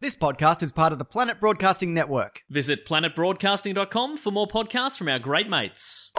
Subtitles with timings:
[0.00, 2.42] This podcast is part of the Planet Broadcasting Network.
[2.50, 6.10] Visit planetbroadcasting.com for more podcasts from our great mates.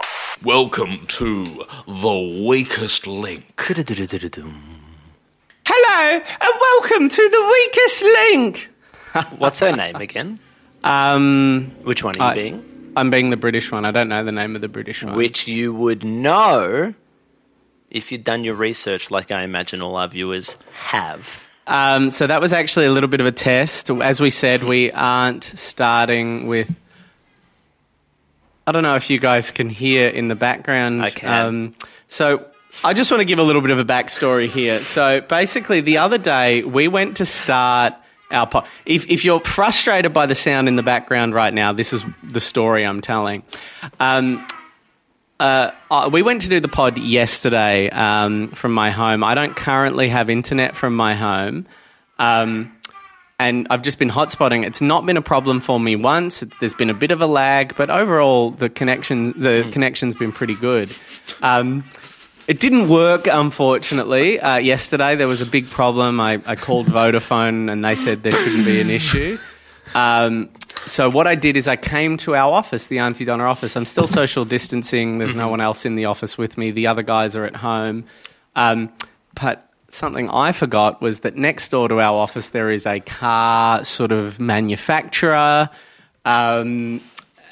[0.44, 1.44] Welcome to
[1.86, 3.54] The Weakest Link.
[5.66, 8.70] Hello and welcome to the weakest link.
[9.38, 10.40] What's her name again?
[10.84, 12.64] Um, Which one are you I- being?
[12.96, 13.84] I'm being the British one.
[13.84, 15.14] I don't know the name of the British one.
[15.14, 16.94] Which you would know
[17.90, 21.46] if you'd done your research, like I imagine all our viewers have.
[21.68, 23.90] Um, so that was actually a little bit of a test.
[23.90, 26.74] As we said, we aren't starting with.
[28.66, 31.02] I don't know if you guys can hear in the background.
[31.02, 31.46] I can.
[31.46, 31.74] Um,
[32.08, 32.46] so
[32.84, 34.80] I just want to give a little bit of a backstory here.
[34.80, 37.94] So basically, the other day we went to start
[38.30, 38.66] our pod.
[38.86, 42.40] If, if you're frustrated by the sound in the background right now, this is the
[42.40, 43.42] story I'm telling.
[44.00, 44.46] Um,
[45.40, 49.22] uh, uh, we went to do the pod yesterday um, from my home.
[49.22, 51.66] I don't currently have internet from my home.
[52.18, 52.74] Um,
[53.40, 54.66] and I've just been hotspotting.
[54.66, 56.40] It's not been a problem for me once.
[56.58, 60.56] There's been a bit of a lag, but overall the connection the connection's been pretty
[60.56, 60.90] good.
[61.40, 61.84] Um,
[62.48, 64.40] it didn't work, unfortunately.
[64.40, 66.18] Uh, yesterday there was a big problem.
[66.18, 69.38] I, I called Vodafone and they said there shouldn't be an issue.
[69.94, 70.48] Um,
[70.88, 73.76] so what I did is I came to our office, the Aunty Donna office.
[73.76, 75.18] I'm still social distancing.
[75.18, 76.70] There's no one else in the office with me.
[76.70, 78.04] The other guys are at home.
[78.56, 78.90] Um,
[79.40, 83.84] but something I forgot was that next door to our office there is a car
[83.84, 85.70] sort of manufacturer.
[86.24, 87.00] Um,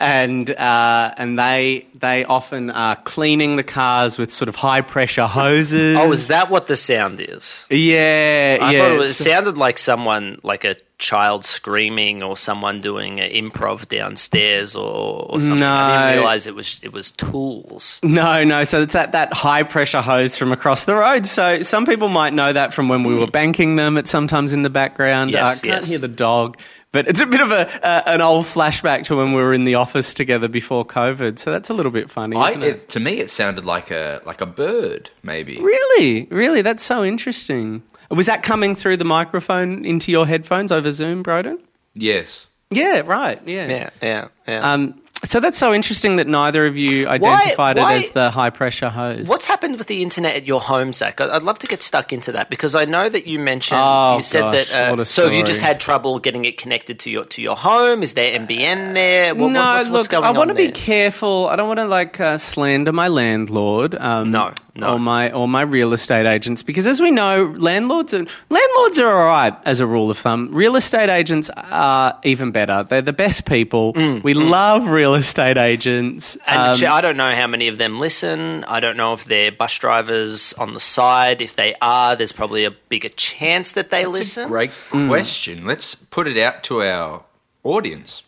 [0.01, 5.27] and uh, and they they often are cleaning the cars with sort of high pressure
[5.27, 5.97] hoses.
[5.97, 7.67] Oh, is that what the sound is?
[7.71, 8.79] yeah, I yeah.
[8.83, 13.31] thought it, was, it sounded like someone, like a child screaming or someone doing an
[13.31, 15.61] improv downstairs or, or something.
[15.63, 16.07] I No.
[16.07, 18.01] didn't realize it was it was tools.
[18.03, 18.65] No, no.
[18.65, 21.27] So it's that, that high pressure hose from across the road.
[21.27, 23.97] So some people might know that from when we were banking them.
[23.99, 25.31] It's sometimes in the background.
[25.33, 25.89] Yes, I can't yes.
[25.91, 26.59] hear the dog,
[26.97, 29.65] but it's a bit of a uh, an old flashback to when we were in
[29.65, 31.39] the office together before COVID.
[31.39, 32.39] So that's a little bit funny.
[32.39, 32.69] I, isn't it?
[32.69, 35.61] it, to me, it sounded like a like a bird, maybe.
[35.61, 37.83] Really, really, that's so interesting.
[38.11, 41.59] Was that coming through the microphone into your headphones over Zoom, Broden?
[41.93, 42.47] Yes.
[42.71, 43.41] Yeah, right.
[43.47, 43.69] Yeah.
[43.69, 44.73] Yeah, yeah, yeah.
[44.73, 48.51] Um, so that's so interesting that neither of you identified why- it as the high
[48.51, 49.27] pressure hose.
[49.29, 51.21] What's happened with the internet at your home, Zach?
[51.21, 54.23] I'd love to get stuck into that because I know that you mentioned Oh, you
[54.23, 54.99] said gosh, that.
[54.99, 58.03] Uh, so have you just had trouble getting it connected to your to your home?
[58.03, 59.35] Is there NBN there?
[59.35, 61.49] What, no, what's, look, what's going I want to be careful.
[61.49, 63.95] I don't want to like uh, slander my landlord.
[63.95, 64.93] Um, No, no.
[64.95, 69.09] or my or my real estate agents because, as we know, landlords are landlords are
[69.19, 70.51] all right as a rule of thumb.
[70.53, 72.85] Real estate agents are even better.
[72.85, 73.93] They're the best people.
[74.23, 76.37] we love real estate agents.
[76.37, 78.65] Mm, And Um, I don't know how many of them listen.
[78.65, 81.41] I don't know if they're bus drivers on the side.
[81.41, 85.67] If they are, there's probably a bigger chance that they That's listen a great question.
[85.67, 87.25] Let's put it out to our
[87.65, 88.23] audience.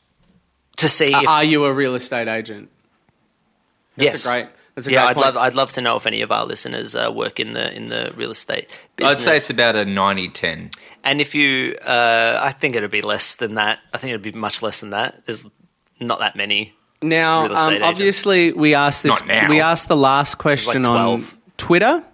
[0.77, 1.29] to see uh, if.
[1.29, 2.71] are you a real estate agent?
[3.97, 4.27] That's yes.
[4.27, 4.49] a great.
[4.75, 5.27] That's a yeah, great I'd point.
[5.27, 5.37] love.
[5.37, 8.13] I'd love to know if any of our listeners uh, work in the in the
[8.17, 8.71] real estate
[9.03, 10.73] I'd say it's about a 90-10.
[11.05, 13.79] And if you, uh, I think it'd be less than that.
[13.93, 15.25] I think it'd be much less than that.
[15.27, 15.49] There's
[16.01, 16.75] not that many.
[17.01, 19.23] Now, um, obviously, we asked this.
[19.25, 21.37] We asked the last question on 12.
[21.57, 22.05] Twitter.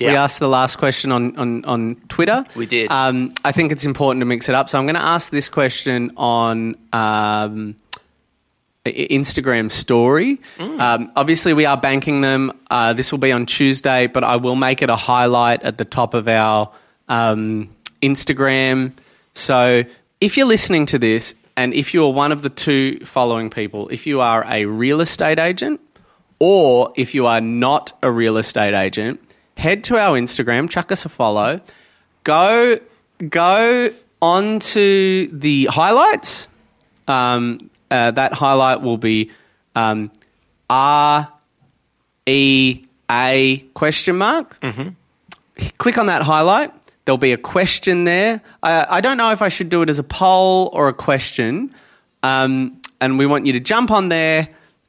[0.00, 2.44] We asked the last question on, on, on Twitter.
[2.56, 2.90] We did.
[2.90, 4.68] Um, I think it's important to mix it up.
[4.68, 7.76] So I'm going to ask this question on um,
[8.84, 10.40] Instagram story.
[10.58, 10.80] Mm.
[10.80, 12.52] Um, obviously, we are banking them.
[12.70, 15.84] Uh, this will be on Tuesday, but I will make it a highlight at the
[15.84, 16.72] top of our
[17.08, 18.92] um, Instagram.
[19.34, 19.84] So
[20.20, 23.88] if you're listening to this, and if you are one of the two following people,
[23.88, 25.80] if you are a real estate agent,
[26.38, 29.20] or if you are not a real estate agent,
[29.56, 31.60] head to our Instagram, chuck us a follow,
[32.24, 32.78] go
[33.28, 33.90] go
[34.20, 36.48] onto the highlights.
[37.08, 39.30] Um, uh, that highlight will be
[39.74, 40.10] um,
[40.70, 41.30] R
[42.26, 44.56] E A question mark.
[45.78, 46.72] Click on that highlight.
[47.04, 48.40] There'll be a question there.
[48.62, 51.74] I, I don't know if I should do it as a poll or a question.
[52.22, 54.48] Um, and we want you to jump on there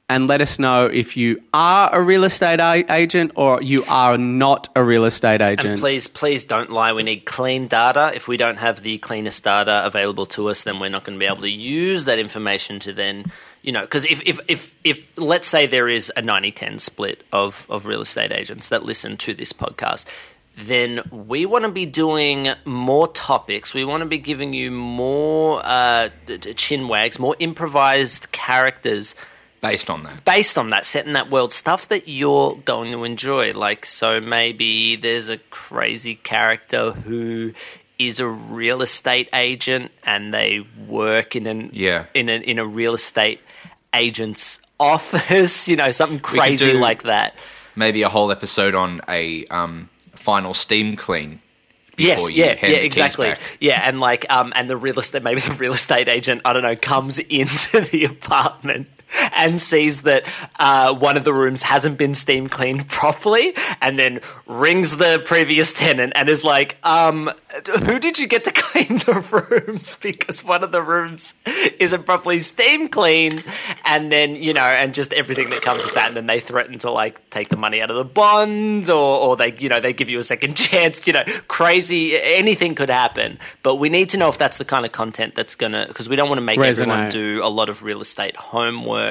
[0.10, 4.18] and let us know if you are a real estate a- agent or you are
[4.18, 5.66] not a real estate agent.
[5.66, 6.94] And please, please don't lie.
[6.94, 8.12] We need clean data.
[8.14, 11.20] If we don't have the cleanest data available to us, then we're not going to
[11.20, 13.32] be able to use that information to then,
[13.64, 17.24] you know, because if, if, if, if, let's say there is a 90 10 split
[17.32, 20.06] of, of real estate agents that listen to this podcast,
[20.56, 23.74] then we want to be doing more topics.
[23.74, 26.10] We want to be giving you more uh,
[26.56, 29.16] chin wags, more improvised characters
[29.62, 30.26] based on that.
[30.26, 33.54] based on that, set in that world, stuff that you're going to enjoy.
[33.54, 37.54] Like, so maybe there's a crazy character who
[37.98, 42.06] is a real estate agent and they work in an Yeah.
[42.14, 43.40] in a in a real estate
[43.94, 47.36] agent's office, you know, something crazy like that.
[47.76, 49.90] Maybe a whole episode on a um,
[50.24, 51.42] final steam clean.
[51.98, 53.36] Yes, before you yeah, yeah, exactly.
[53.60, 56.64] Yeah, and like, um, and the real estate, maybe the real estate agent, I don't
[56.64, 58.88] know, comes into the apartment
[59.36, 60.26] and sees that
[60.60, 65.74] uh, one of the rooms hasn't been steam cleaned properly, and then rings the previous
[65.74, 67.32] tenant and is like, um,
[67.84, 69.96] "Who did you get to clean the rooms?
[69.96, 71.36] Because one of the rooms
[71.80, 73.44] isn't properly steam cleaned."
[73.86, 76.78] And then you know, and just everything that comes with that, and then they threaten
[76.80, 79.94] to like take the money out of the bond, or, or they, you know, they
[79.94, 81.08] give you a second chance.
[81.08, 83.40] You know, crazy, anything could happen.
[83.62, 86.16] But we need to know if that's the kind of content that's gonna, because we
[86.16, 89.03] don't want to make everyone do a lot of real estate homework.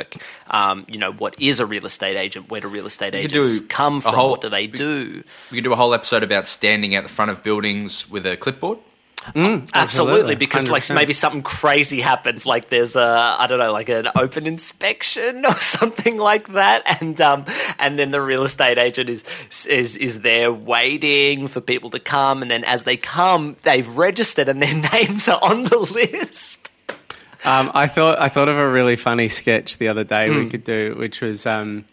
[0.51, 2.51] Um, you know, what is a real estate agent?
[2.51, 4.15] Where do real estate agents do come from?
[4.15, 5.23] whole- what do they do?
[5.51, 8.37] We could do a whole episode about standing out the front of buildings with a
[8.37, 8.79] clipboard.
[9.25, 10.95] Absolutely, Absolutely, because like 100%.
[10.97, 15.55] maybe something crazy happens, like there's a I don't know, like an open inspection or
[15.55, 17.45] something like that, and um,
[17.79, 19.23] and then the real estate agent is
[19.69, 24.49] is is there waiting for people to come, and then as they come, they've registered
[24.49, 26.62] and their names are on the list.
[27.45, 30.65] Um, I thought I thought of a really funny sketch the other day we could
[30.65, 31.85] do, which was um,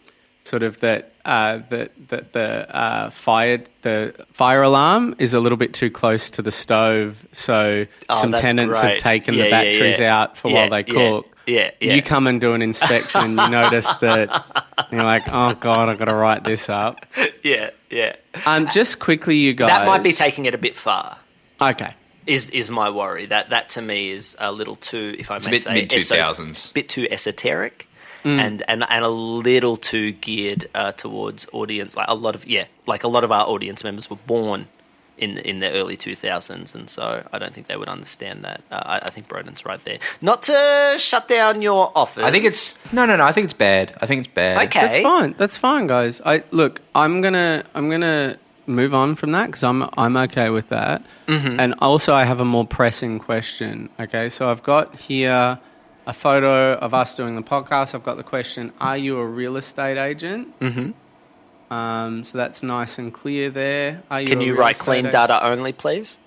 [0.42, 5.58] sort of that uh, that that the uh, fire the fire alarm is a little
[5.58, 9.98] bit too close to the stove, so Oh, some tenants have taken Yeah, the batteries
[9.98, 10.16] yeah.
[10.20, 11.36] out for Yeah, while they cook.
[11.46, 11.94] yeah, yeah.
[11.94, 14.44] You come and do an inspection, you notice that
[14.92, 17.04] you're like, oh god, I've got to write this up.
[17.42, 18.16] Yeah, yeah.
[18.44, 19.70] Um, just quickly, you guys.
[19.70, 21.16] That might be taking it a bit far.
[21.60, 21.94] okay.
[22.30, 25.46] Is is my worry that that to me is a little too, if I It's
[25.46, 26.72] a may bit say, mid 2000s.
[26.72, 27.86] bit too esoteric.
[28.24, 28.38] Mm.
[28.38, 31.96] And, and and a little too geared uh, towards audience.
[31.96, 34.68] Like a lot of yeah, like a lot of our audience members were born
[35.16, 38.60] in in the early two thousands, and so I don't think they would understand that.
[38.70, 39.98] Uh, I, I think Broden's right there.
[40.20, 42.24] Not to shut down your office.
[42.24, 43.24] I think it's no, no, no.
[43.24, 43.96] I think it's bad.
[44.02, 44.66] I think it's bad.
[44.68, 44.80] Okay.
[44.80, 45.34] That's fine.
[45.38, 46.20] That's fine, guys.
[46.24, 46.80] I look.
[46.94, 47.64] I'm gonna.
[47.74, 48.36] I'm gonna
[48.70, 49.88] move on from that because I'm.
[49.96, 51.04] I'm okay with that.
[51.26, 51.60] Mm-hmm.
[51.60, 53.90] And also, I have a more pressing question.
[53.98, 55.58] Okay, so I've got here
[56.06, 57.94] a photo of us doing the podcast.
[57.94, 60.58] I've got the question: Are you a real estate agent?
[60.60, 61.72] Mm-hmm.
[61.72, 64.02] Um, so that's nice and clear there.
[64.10, 64.26] Are you?
[64.26, 65.12] Can you write clean agent?
[65.12, 66.18] data only, please?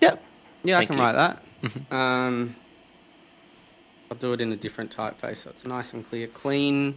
[0.00, 0.22] Yep.
[0.64, 1.04] Yeah, Thank I can you.
[1.04, 1.42] write that.
[1.62, 1.94] Mm-hmm.
[1.94, 2.56] Um,
[4.10, 6.26] I'll do it in a different typeface so it's nice and clear.
[6.26, 6.94] Clean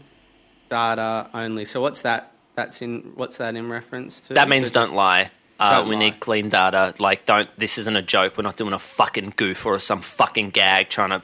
[0.69, 1.65] data only.
[1.65, 2.31] So what's that?
[2.57, 3.11] That's in.
[3.15, 4.33] What's that in reference to?
[4.33, 5.29] That means don't lie.
[5.59, 6.01] Uh, Don't we lie.
[6.01, 6.93] need clean data.
[6.99, 7.47] Like, don't.
[7.57, 8.35] This isn't a joke.
[8.35, 11.21] We're not doing a fucking goof or some fucking gag trying to,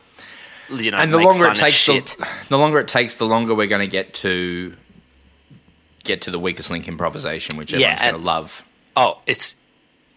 [0.76, 2.16] you know, and the make longer fun it takes, shit.
[2.20, 4.76] the, the longer it takes, the longer we're going to get to
[6.04, 8.64] get to the weakest link improvisation, which Yeah, everyone's going to love.
[8.96, 9.56] Oh, it's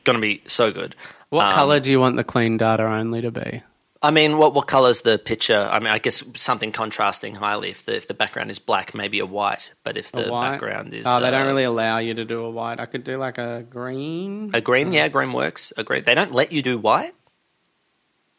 [0.04, 0.94] gonna be so good.
[1.30, 3.62] What Um, color do you want the clean data only to be?
[4.02, 5.68] I mean, what what color's the picture?
[5.72, 7.70] I mean, I guess something contrasting highly.
[7.70, 9.72] If the if the background is black, maybe a white.
[9.84, 12.50] But if the background is Oh, they don't uh, really allow you to do a
[12.50, 12.78] white.
[12.78, 14.50] I could do like a green.
[14.54, 15.72] a green, yeah, green works.
[15.76, 16.04] A green.
[16.04, 17.14] They don't let you do white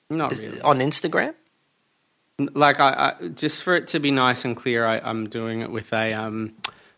[0.10, 0.62] Not Is- really.
[0.62, 1.34] on Instagram.
[2.54, 5.72] like I, I just for it to be nice and clear, I, I'm doing it
[5.72, 6.54] with a um,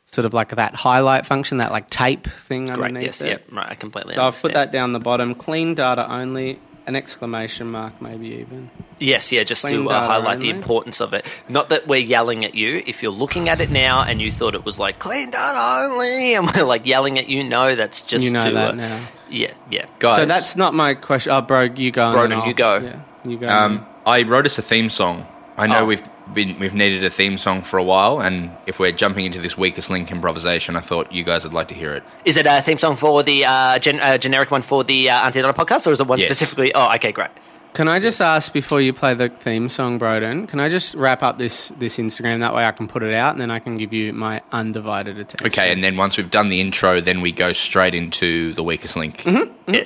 [0.05, 2.77] sort of like that highlight function, that like tape thing Great.
[2.77, 3.21] underneath Yes.
[3.21, 3.45] it.
[3.49, 3.55] Yeah.
[3.57, 3.71] Right.
[3.71, 5.33] I completely So I've put that down the bottom.
[5.33, 6.59] Clean data only.
[6.89, 8.71] An exclamation mark, maybe even.
[8.97, 11.23] Yes, yeah, just Clean to uh, data highlight the importance of it.
[11.47, 12.81] Not that we're yelling at you.
[12.87, 16.33] If you're looking at it now and you thought it was like clean data only,
[16.37, 19.07] and we're like yelling at you, no, that's just You know to, that uh, now.
[19.29, 19.85] Yeah, yeah.
[19.99, 21.31] Guys, So that's not my question.
[21.31, 22.09] Oh, bro, you go.
[22.09, 22.77] and Broden, you go.
[22.79, 23.47] Yeah, you go.
[23.47, 25.27] Um, I wrote us a theme song.
[25.57, 25.85] I know Oh.
[25.85, 26.01] we've
[26.33, 29.57] been we've needed a theme song for a while, and if we're jumping into this
[29.57, 32.03] weakest link improvisation, I thought you guys would like to hear it.
[32.25, 35.25] Is it a theme song for the uh, gen- uh, generic one for the uh,
[35.25, 36.27] Aunty Donna podcast, or is it one Yes.
[36.27, 36.73] specifically?
[36.73, 37.29] Oh, okay, great.
[37.73, 40.47] Can I just ask before you play the theme song, Broden?
[40.49, 42.39] Can I just wrap up this this Instagram?
[42.39, 45.19] That way I can put it out, and then I can give you my undivided
[45.19, 45.45] attention.
[45.47, 48.95] Okay, and then once we've done the intro, then we go straight into the weakest
[48.97, 49.17] link.
[49.17, 49.73] Mm-hmm.
[49.73, 49.83] Yeah.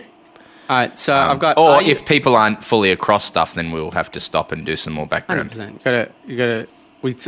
[0.70, 0.98] All right.
[0.98, 1.58] So I've got.
[1.58, 4.65] Or are you- if people aren't fully across stuff, then we'll have to stop and
[4.65, 5.51] do some more background.
[5.51, 5.79] Hundred background.
[5.79, 6.12] percent.
[6.27, 6.67] You gotta, you gotta.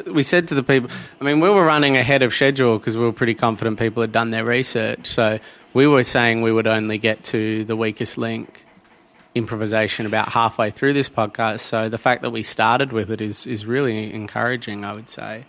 [0.08, 0.90] We we said to the people.
[1.20, 4.12] I mean, we were running ahead of schedule because we were pretty confident people had
[4.14, 5.06] done their research.
[5.06, 5.40] So
[5.74, 8.66] we were saying we would only get to the weakest link
[9.34, 11.60] improvisation about halfway through this podcast.
[11.60, 14.86] So the fact that we started with it is is really encouraging.
[14.86, 15.46] I would say.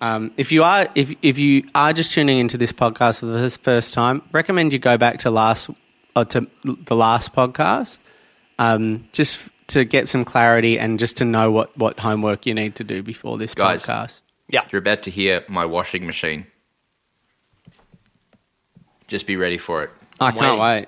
[0.00, 3.50] Um, if you are if if you are just tuning into this podcast for the
[3.50, 5.68] first time, recommend you go back to last
[6.18, 8.00] or to the last podcast,
[8.58, 12.54] um, just f- to get some clarity and just to know what what homework you
[12.54, 13.84] need to do before this Guys.
[13.84, 14.22] podcast.
[14.50, 14.64] Yeah.
[14.70, 16.46] You're about to hear my washing machine.
[19.06, 19.90] Just be ready for it.
[20.20, 20.60] I I'm can't waiting.
[20.82, 20.86] wait.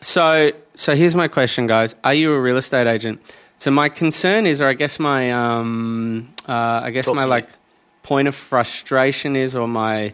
[0.00, 1.94] So, so here's my question, guys.
[2.04, 3.20] Are you a real estate agent?
[3.58, 7.26] So my concern is, or I guess my, um, uh, I guess Talk my to
[7.26, 7.30] me.
[7.30, 7.48] like
[8.02, 10.12] point of frustration is, or my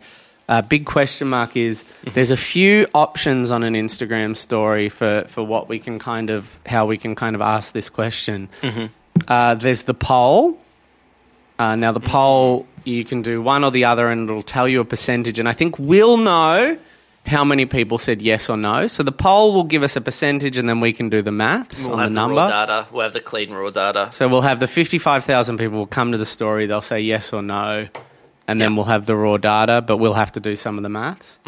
[0.52, 5.42] uh, big question mark is, there's a few options on an Instagram story for for
[5.42, 8.48] what we can kind of how we can kind of ask this question.
[9.28, 10.58] Uh, there's the poll.
[11.58, 14.80] Uh, now the poll, you can do one or the other, and it'll tell you
[14.80, 15.38] a percentage.
[15.38, 16.76] And I think we'll know
[17.24, 18.88] how many people said yes or no.
[18.88, 21.86] So the poll will give us a percentage, and then we can do the maths
[21.86, 22.48] We'll on have the the, number.
[22.48, 22.86] data.
[22.90, 24.08] We'll have the clean raw data.
[24.10, 27.42] So we'll have the 55,000 people will come to the story, they'll say yes or
[27.42, 27.88] no,
[28.52, 28.76] and then Yeah.
[28.76, 31.40] we'll have the raw data, but we'll have to do some of the maths.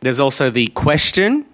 [0.00, 1.44] There's also the question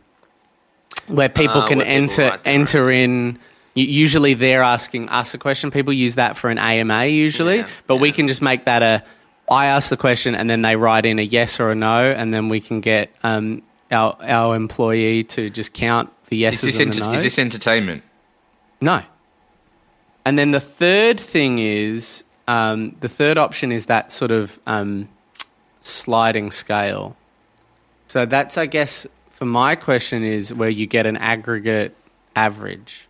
[1.07, 3.39] where people Ah, can where enter their enter in
[3.75, 5.71] usually they're asking us a question.
[5.71, 9.03] People use that for an AMA usually, Yeah, but we can just make that a
[9.51, 12.33] I ask the question and then they write in a yes or a no and
[12.33, 16.81] then we can get um, our our employee to just count the Is yeses this,
[16.81, 17.17] and the enter- nos.
[17.19, 18.03] is this entertainment?
[18.81, 19.03] No.
[20.25, 25.09] And then the third thing is um, the third option is that sort of um,
[25.81, 27.17] sliding scale.
[28.07, 31.97] So that's, I guess, for my question is where you get an aggregate
[32.37, 33.09] average.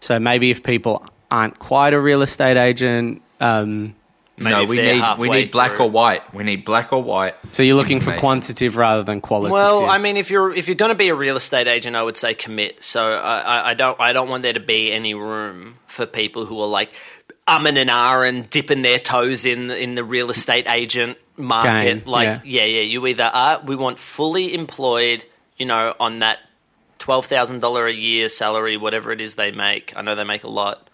[0.00, 3.94] So maybe if people aren't quite a real estate agent, um,
[4.38, 5.86] Maybe no, we need we need black through.
[5.86, 6.34] or white.
[6.34, 7.34] We need black or white.
[7.52, 9.52] so you're looking for quantitative rather than qualitative.
[9.52, 12.02] Well, I mean, if you're if you're going to be a real estate agent, I
[12.02, 12.82] would say commit.
[12.82, 16.46] So I, I, I don't I don't want there to be any room for people
[16.46, 16.94] who are like
[17.46, 21.82] umming and ahhing, dipping their toes in in the real estate agent market.
[21.82, 22.40] Game, like, yeah.
[22.44, 22.64] yeah.
[22.64, 25.24] yeah, You either are we want fully employed,
[25.56, 26.38] you know, on that
[26.98, 29.96] twelve thousand dollar a year salary, whatever it is they make.
[29.96, 30.88] I know they make a lot.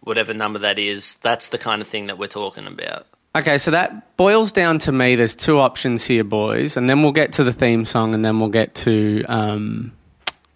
[0.00, 3.06] Whatever number that is, that's the kind of thing that we're talking about.
[3.36, 5.16] Okay, so that boils down to me.
[5.16, 8.38] There's two options here, boys, and then we'll get to the theme song, and then
[8.38, 9.92] we'll get to um,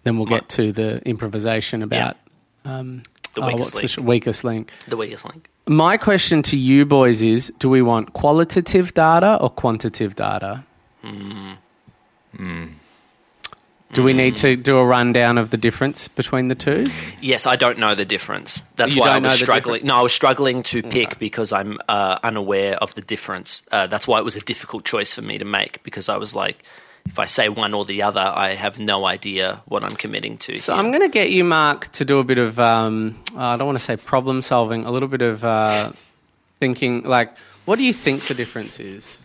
[0.03, 2.15] then we'll get to the improvisation about
[2.63, 3.89] um, The oh, weakest what's link.
[3.89, 4.71] sh- weakest link.
[4.87, 5.49] The weakest link.
[5.67, 10.63] My question to you, boys, is: Do we want qualitative data or quantitative data?
[13.91, 16.85] Do we need to do a rundown of the difference between the two?
[17.21, 18.61] Yes, I don't know the difference.
[18.75, 19.85] That's You why I don't was struggling.
[19.85, 23.63] No, I was struggling to pick because I'm uh, unaware of the difference.
[23.71, 26.35] Uh, that's why it was a difficult choice for me to make because I was
[26.35, 26.63] like,
[27.09, 30.55] if I say one or the other, I have no idea what I'm committing to.
[30.55, 30.79] So here.
[30.79, 33.79] I'm going to get you, Mark, to do a bit of um, I don't want
[33.79, 35.91] to say problem solving, a little bit of uh,
[36.59, 37.01] thinking.
[37.01, 37.35] Like,
[37.65, 39.23] what do you think the difference is?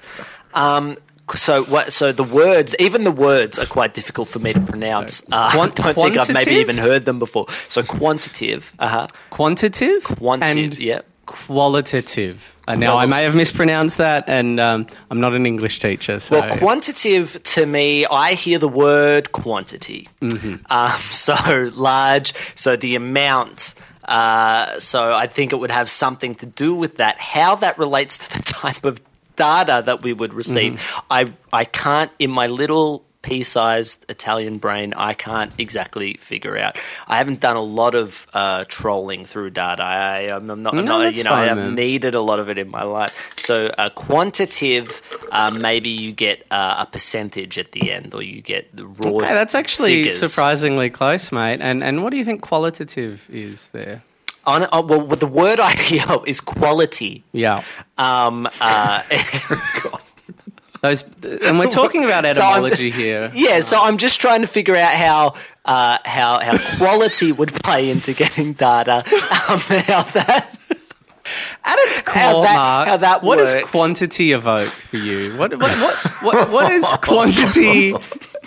[0.55, 0.97] Um,
[1.35, 1.93] so what?
[1.93, 5.17] So the words, even the words, are quite difficult for me to pronounce.
[5.19, 7.47] So, uh, I don't think I've maybe even heard them before.
[7.69, 11.03] So quantitative, uh huh, Quantitative, quantitative, yeah.
[11.27, 12.54] qualitative.
[12.67, 16.19] Uh, now, I may have mispronounced that, and um, I'm not an English teacher.
[16.19, 16.41] So.
[16.41, 20.09] Well, quantitative to me, I hear the word quantity.
[20.21, 20.57] Mm-hmm.
[20.71, 23.75] Um, so large, so the amount.
[24.05, 27.19] Uh, so I think it would have something to do with that.
[27.19, 29.01] How that relates to the type of
[29.37, 31.07] data that we would receive, Mm-hmm.
[31.11, 36.77] I I can't in my little pea-sized Italian brain, I can't exactly figure out.
[37.09, 39.83] I haven't done a lot of uh, trolling through data.
[39.83, 41.75] I, I'm not, No, not you know, I haven't man.
[41.75, 43.13] needed a lot of it in my life.
[43.37, 45.01] So, uh, quantitative,
[45.33, 49.11] uh, maybe you get uh, a percentage at the end, or you get the raw.
[49.13, 50.19] Okay, that's actually figures.
[50.33, 51.61] surprisingly close, mate.
[51.63, 54.03] And and what do you think qualitative is there?
[54.47, 57.25] On, oh, well, the word I hear is quality.
[57.33, 57.63] Yeah,
[57.97, 59.01] Um, uh,
[60.85, 61.03] those,
[61.43, 63.31] and we're talking about So etymology here.
[63.35, 67.91] yeah, so I'm just trying to figure out how uh, how how quality would play
[67.91, 69.03] into getting data.
[69.51, 70.59] Um, how that
[71.65, 75.33] At its core, How that- Mark, how that what does quantity evoke for you?
[75.39, 77.95] What what what what, what is quantity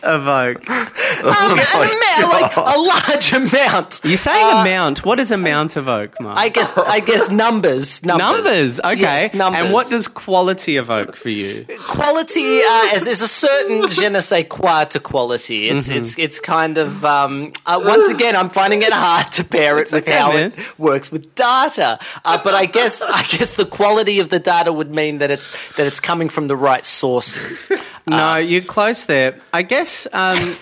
[0.04, 0.70] evoke?
[0.70, 4.02] um, an amount, like a large amount.
[4.04, 5.06] You're saying amount.
[5.06, 6.38] What does amount evoke, Mark?
[6.38, 8.80] Uh, I guess I guess numbers numbers numbers.
[8.80, 9.00] Okay.
[9.00, 9.64] Yes, numbers.
[9.64, 11.66] And what does quality evoke for you?
[11.80, 15.70] quality uh, is, is a certain je ne sais quoi to quality.
[15.70, 15.98] It's Mm-hmm.
[15.98, 19.92] it's it's kind of um, uh, once again I'm finding it hard to pair it
[19.92, 20.52] with okay, how man.
[20.52, 21.98] it works with data.
[22.26, 25.50] Uh, but I guess I guess the quality of the data would mean that it's
[25.78, 27.72] that it's coming from the right sources.
[28.08, 29.36] No, you're close there.
[29.54, 30.56] I guess um,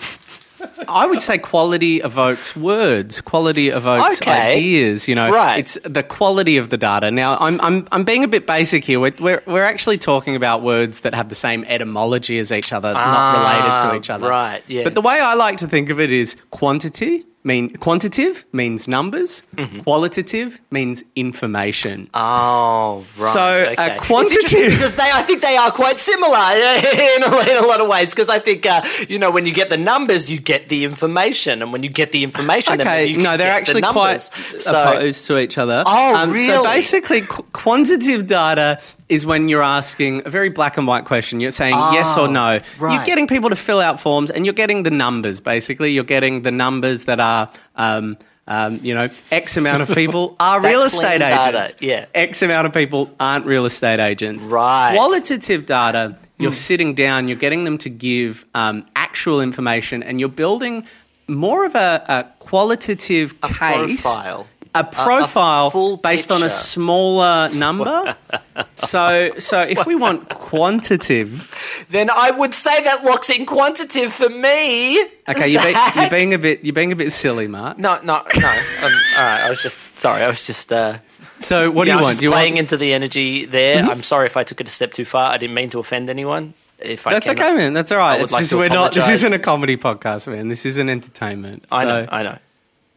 [0.88, 3.20] I would say quality evokes words.
[3.20, 4.56] Quality evokes Okay.
[4.56, 5.06] ideas.
[5.06, 5.58] You know, Right.
[5.58, 7.10] It's the quality of the data.
[7.10, 8.98] Now, I'm I'm I'm being a bit basic here.
[8.98, 12.92] We're we're, we're actually talking about words that have the same etymology as each other,
[12.92, 14.26] not related to each other.
[14.26, 14.84] Ah, right, yeah.
[14.84, 19.42] But the way I like to think of it is quantity mean quantitative means numbers.
[19.56, 19.80] Mm-hmm.
[19.80, 22.10] Qualitative means information.
[22.12, 23.32] Oh, right.
[23.32, 23.96] So, uh, okay.
[23.98, 27.88] Quantitative- because they, I think they are quite similar in a, in a lot of
[27.88, 28.10] ways.
[28.10, 31.62] Because I think, uh, you know, when you get the numbers, you get the information,
[31.62, 34.20] and when you get the information, then Okay, no, they're actually the quite.
[34.20, 35.84] So- opposed to each other.
[35.86, 36.64] Oh, So really?
[36.64, 41.38] basically, qu- quantitative data is when you're asking a very black and white question.
[41.38, 42.54] You're saying yes or no.
[42.80, 45.40] You're Oh, getting people to fill out forms, and you're getting the numbers.
[45.40, 47.35] Basically, you're getting the numbers that are.
[47.74, 48.16] Um,
[48.48, 51.76] um, you know, X amount of people are real estate data, agents.
[51.80, 52.06] yeah.
[52.14, 54.44] X amount of people aren't real estate agents.
[54.46, 54.92] Right.
[54.94, 60.28] Qualitative data, you're sitting down, you're getting them to give um, actual information, and you're
[60.28, 60.86] building
[61.26, 64.02] more of a, a qualitative A case.
[64.02, 64.46] profile.
[64.80, 68.16] A profile full based on a smaller number.
[68.74, 74.28] so, so if we want quantitative, then I would say that locks in quantitative for
[74.28, 75.00] me.
[75.28, 77.78] okay, you're, be, you're being a bit, you're being a bit silly, Mark.
[77.78, 78.48] No, no, no.
[78.48, 80.22] Um, all right, I was just sorry.
[80.22, 80.72] I was just.
[80.72, 80.98] Uh,
[81.38, 82.12] So, what do you I was want?
[82.12, 82.60] just Do you playing want?
[82.60, 83.82] into the energy there.
[83.84, 85.30] I'm sorry if I took it a step too far.
[85.30, 86.54] I didn't mean to offend anyone.
[86.78, 87.72] If I That's okay, man.
[87.72, 88.20] That's all right.
[88.20, 88.92] It's like just we're not.
[88.92, 90.48] This isn't a comedy podcast, man.
[90.48, 91.64] This is an entertainment.
[91.70, 92.06] I know.
[92.10, 92.38] I know.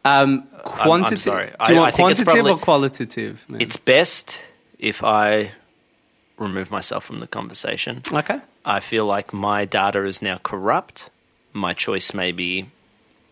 [0.04, 1.22] Um, quantitative.
[1.22, 1.46] sorry.
[1.48, 3.44] Do I- you I want it's quantitative probably- or qualitative?
[3.48, 3.60] Man?
[3.60, 4.38] It's best
[4.78, 5.52] if I
[6.38, 8.02] remove myself from the conversation.
[8.12, 8.40] okay.
[8.64, 11.10] I feel like my data is now corrupt.
[11.52, 12.70] My choice maybe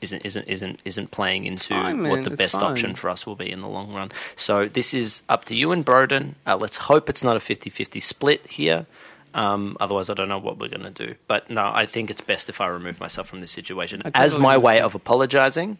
[0.00, 2.64] isn't isn't isn't isn't playing into fine, what the It's best fine.
[2.64, 4.12] option for us will be in the long run.
[4.36, 6.34] So this is up to you and Broden.
[6.46, 8.86] Uh, let's hope it's not a 50-50 split here.
[9.34, 11.14] Um, otherwise, I don't know what we're going to do.
[11.26, 14.56] But no, I think it's best if I remove myself from this situation as my
[14.56, 15.78] way of apologizing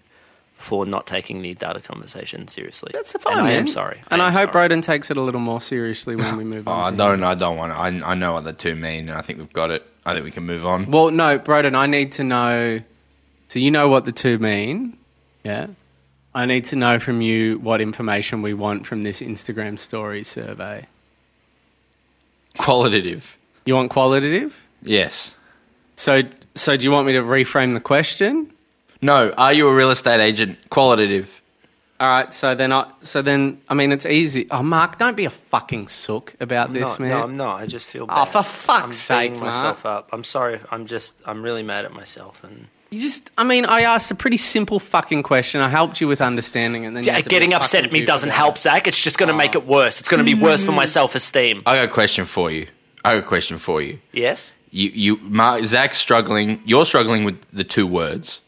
[0.59, 2.91] for not taking the data conversation seriously.
[2.93, 3.59] That's fine, And I man.
[3.61, 4.03] am sorry.
[4.11, 4.69] And I, am hope sorry.
[4.69, 6.87] Broden takes it a little more seriously when we move Oh, on.
[6.87, 7.15] I to don't.
[7.21, 7.25] him.
[7.25, 7.73] I don't want.
[7.73, 9.87] To, I I know what the two mean, and I think we've got it.
[10.05, 10.91] I think we can move on.
[10.91, 12.81] Well, no, Broden, I need to know.
[13.49, 14.99] So you know what the two mean,
[15.45, 15.69] yeah?
[16.35, 20.87] I need to know from you what information we want from this Instagram story survey.
[22.59, 23.37] Qualitative.
[23.65, 24.61] You want qualitative?
[24.83, 25.35] Yes.
[25.97, 26.23] So,
[26.55, 28.53] so do you want me to reframe the question?
[29.01, 29.31] No.
[29.33, 30.59] Are you a real estate agent?
[30.71, 31.43] Qualitative.
[32.01, 32.33] All right.
[32.33, 34.47] So then, I, so then, I mean, it's easy.
[34.51, 37.17] Oh, Mark, don't be a fucking sook about this, no, man.
[37.17, 37.61] No, I'm not.
[37.61, 38.23] I just feel bad.
[38.23, 40.09] Oh, for fuck's I'm sake, beating myself up.
[40.13, 40.61] I'm sorry.
[40.71, 41.21] I'm just.
[41.25, 42.43] I'm really mad at myself.
[42.45, 45.61] And You just, I mean, I asked a pretty simple fucking question.
[45.61, 48.31] I helped you with understanding, and then you Yeah, had getting upset at me doesn't
[48.31, 48.59] help.
[48.59, 48.87] Zach.
[48.87, 49.99] It's just going to make it worse.
[49.99, 50.89] It's going to be worse for my mm.
[50.89, 51.63] self esteem.
[51.67, 52.69] I got a question for you.
[53.05, 53.99] I got a question for you.
[54.13, 54.53] Yes.
[54.71, 56.63] You, you, Mark, Zach's struggling.
[56.65, 58.41] You're struggling with the two words.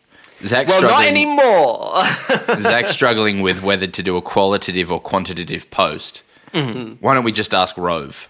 [0.44, 1.09] Zach's Well, not struggling.
[1.09, 2.05] anymore.
[2.62, 6.22] Zach's struggling with whether to do a qualitative or quantitative post.
[6.53, 6.94] Mm-hmm.
[7.05, 8.29] Why don't we just ask Rove?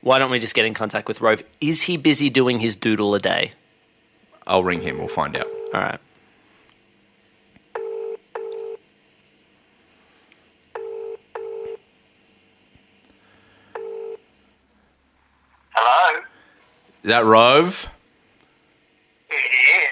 [0.00, 1.42] Why don't we just get in contact with Rove?
[1.60, 3.52] Is he busy doing his doodle a day?
[4.46, 4.98] I'll ring him.
[4.98, 5.46] We'll find out.
[5.74, 6.00] All right.
[15.74, 16.20] Hello.
[17.02, 17.88] Is that Rove?
[19.30, 19.87] It is.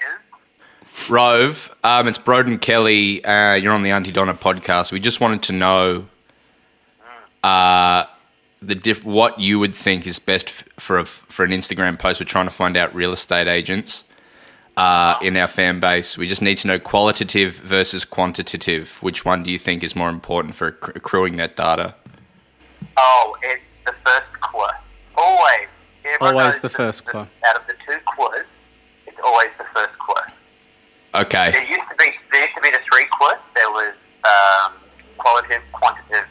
[1.09, 3.23] Rove, um, it's Broden Kelly.
[3.23, 4.91] Uh, you're on the Aunty Donna podcast.
[4.91, 6.07] We just wanted to know
[7.43, 8.05] uh,
[8.61, 12.19] the diff- what you would think is best f- for a, for an Instagram post.
[12.19, 14.03] We're trying to find out real estate agents
[14.75, 16.17] uh, in our fan base.
[16.17, 18.97] We just need to know qualitative versus quantitative.
[19.01, 21.95] Which one do you think is more important for acc- accruing that data?
[22.97, 24.69] Oh, it's the first quote.
[25.15, 25.67] Always.
[26.05, 27.27] Everyone Always knows the first quote.
[27.45, 28.45] Out of the two quotes,
[29.05, 30.17] it's always the first quote.
[31.15, 31.51] Okay.
[31.51, 33.41] There used to be there used to be the three quotes.
[33.55, 33.93] There was
[34.25, 34.73] um,
[35.17, 36.27] qualitative, quantitative,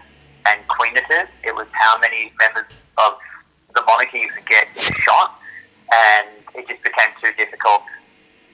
[0.47, 1.29] and queenative.
[1.45, 3.19] It was how many members of
[3.75, 5.41] the monarchy get shot,
[5.93, 7.83] and it just became too difficult.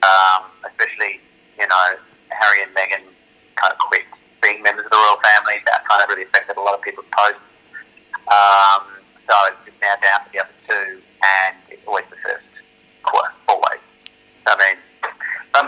[0.03, 1.21] Um, especially,
[1.59, 1.87] you know,
[2.31, 3.07] Harry and Meghan
[3.55, 4.03] kind of quit
[4.43, 5.63] being members of the royal family.
[5.67, 7.43] That kind of really affected a lot of people's posts.
[8.27, 12.47] Um, so it's just now down to the other two, and it's always the first
[13.03, 13.83] quote, always.
[14.47, 14.79] I mean,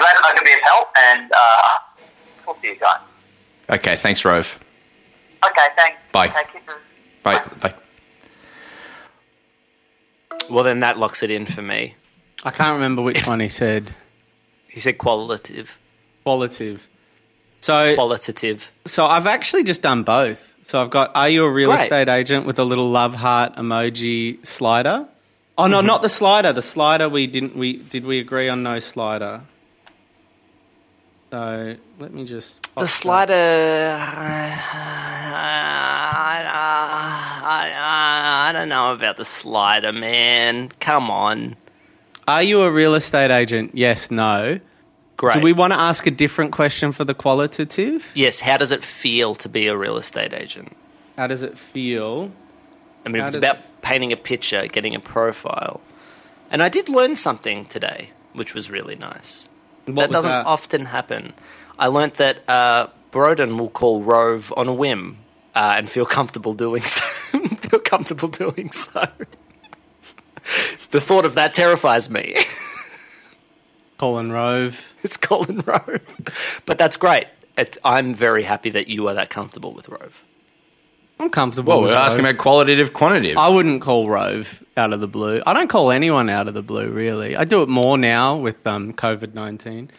[0.04, 1.62] glad I can be of help, and uh,
[2.46, 2.98] we'll see you guys.
[3.70, 3.96] Okay.
[3.96, 4.58] Thanks, Rove.
[5.46, 5.98] Okay, thanks.
[6.12, 6.28] Bye.
[6.28, 6.80] Okay, kisses.
[7.22, 7.42] Bye.
[7.60, 7.74] Bye.
[10.50, 11.94] Well, then that locks it in for me.
[12.44, 13.94] I can't remember which one he said.
[14.68, 15.78] He said qualitative.
[16.24, 16.88] Qualitative.
[17.60, 18.70] So, Qualitative.
[18.84, 20.52] so I've actually just done both.
[20.64, 21.80] So I've got Are you a real Great.
[21.82, 25.06] estate agent with a little love heart emoji slider?
[25.56, 26.52] Oh no, not the slider.
[26.52, 29.42] The slider we didn't we did we agree on no slider?
[31.34, 33.32] So let me just The slider.
[33.34, 34.52] I,
[37.42, 40.68] I, I don't know about the slider, man.
[40.78, 41.56] Come on.
[42.28, 43.72] Are you a real estate agent?
[43.74, 44.60] Yes, no.
[45.16, 45.34] Great.
[45.34, 48.12] Do we want to ask a different question for the qualitative?
[48.14, 48.38] yes.
[48.38, 50.76] How does it feel to be a real estate agent?
[51.16, 52.30] How does it feel?
[53.04, 55.80] I mean, How if it's does about painting a picture, getting a profile.
[56.48, 59.48] And I did learn something today, which was really nice.
[59.86, 60.46] What that doesn't that?
[60.46, 61.32] often happen.
[61.78, 65.18] I learnt that uh, Broden will call Rove on a whim
[65.54, 67.38] uh, and feel comfortable doing so.
[67.56, 69.06] feel comfortable doing so.
[70.90, 72.36] the thought of that terrifies me.
[73.98, 74.84] Colin Rove.
[75.02, 76.00] it's Colin Rove,
[76.66, 77.26] but that's great.
[77.56, 80.24] It, I'm very happy that you are that comfortable with Rove.
[81.18, 81.72] I'm comfortable.
[81.72, 83.38] Well, with we're asking about qualitative, quantitative.
[83.38, 85.42] I wouldn't call Rove out of the blue.
[85.46, 87.36] I don't call anyone out of the blue, really.
[87.36, 89.90] I do it more now with um, COVID 19.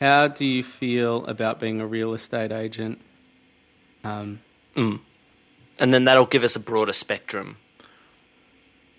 [0.00, 3.00] How do you feel about being a real estate agent?
[4.02, 4.40] Um,
[4.74, 7.56] And then that'll give us a broader spectrum.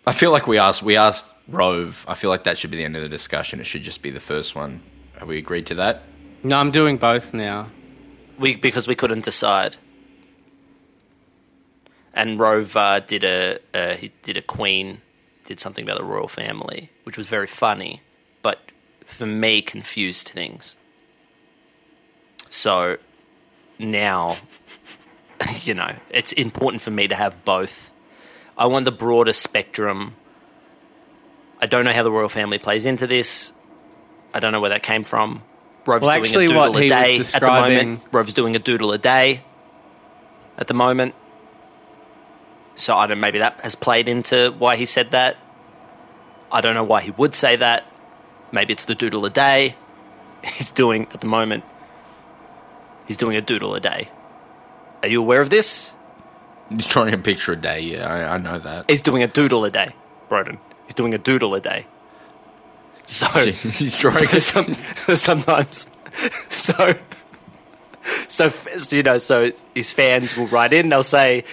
[0.06, 2.06] I feel like we asked we asked Rove.
[2.08, 3.60] I feel like that should be the end of the discussion.
[3.60, 4.82] It should just be the first one.
[5.18, 6.04] Have we agreed to that?
[6.44, 7.70] no, I'm doing both now.
[8.38, 9.78] We because we couldn't decide.
[12.14, 15.02] And Rove uh, did a uh, he did a Queen,
[15.46, 18.02] did something about the royal family, which was very funny,
[18.42, 18.60] but
[19.06, 20.76] for me confused things.
[22.50, 22.98] So
[23.80, 24.38] now,
[25.62, 27.92] you know, it's important for me to have both.
[28.56, 30.16] I want the broader spectrum.
[31.60, 33.52] I don't know how the royal family plays into this.
[34.34, 35.42] I don't know where that came from.
[35.86, 38.08] Rove's Well, doing actually, a doodle a day at the moment.
[38.12, 39.44] Rove's doing a doodle a day
[40.58, 41.16] at the moment.
[42.76, 43.20] So I don't.
[43.20, 45.38] Maybe that has played into why he said that.
[46.52, 47.86] I don't know why he would say that.
[48.52, 49.76] Maybe it's the doodle a day
[50.44, 51.64] he's doing at the moment.
[53.08, 54.10] He's doing a doodle a day.
[55.02, 55.94] Are you aware of this?
[56.70, 57.82] He's drawing a picture a day.
[57.82, 58.90] Yeah, I, I know that.
[58.90, 59.94] He's doing a doodle a day,
[60.30, 60.58] Broden.
[60.86, 61.86] He's doing a doodle a day.
[63.06, 64.28] So He's drawing.
[64.28, 64.74] so some,
[65.16, 65.92] sometimes,
[66.48, 66.94] so,
[68.28, 70.90] so so, you know, so his fans will write in.
[70.90, 71.44] They'll say,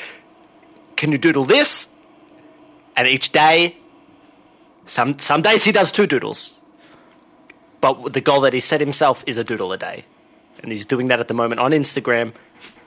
[1.01, 1.89] "Can you doodle this?"
[2.97, 3.77] And each day,
[4.85, 6.41] some some days he does two doodles,
[7.81, 10.05] but the goal that he set himself is a doodle a day,
[10.63, 12.35] and he's doing that at the moment on Instagram.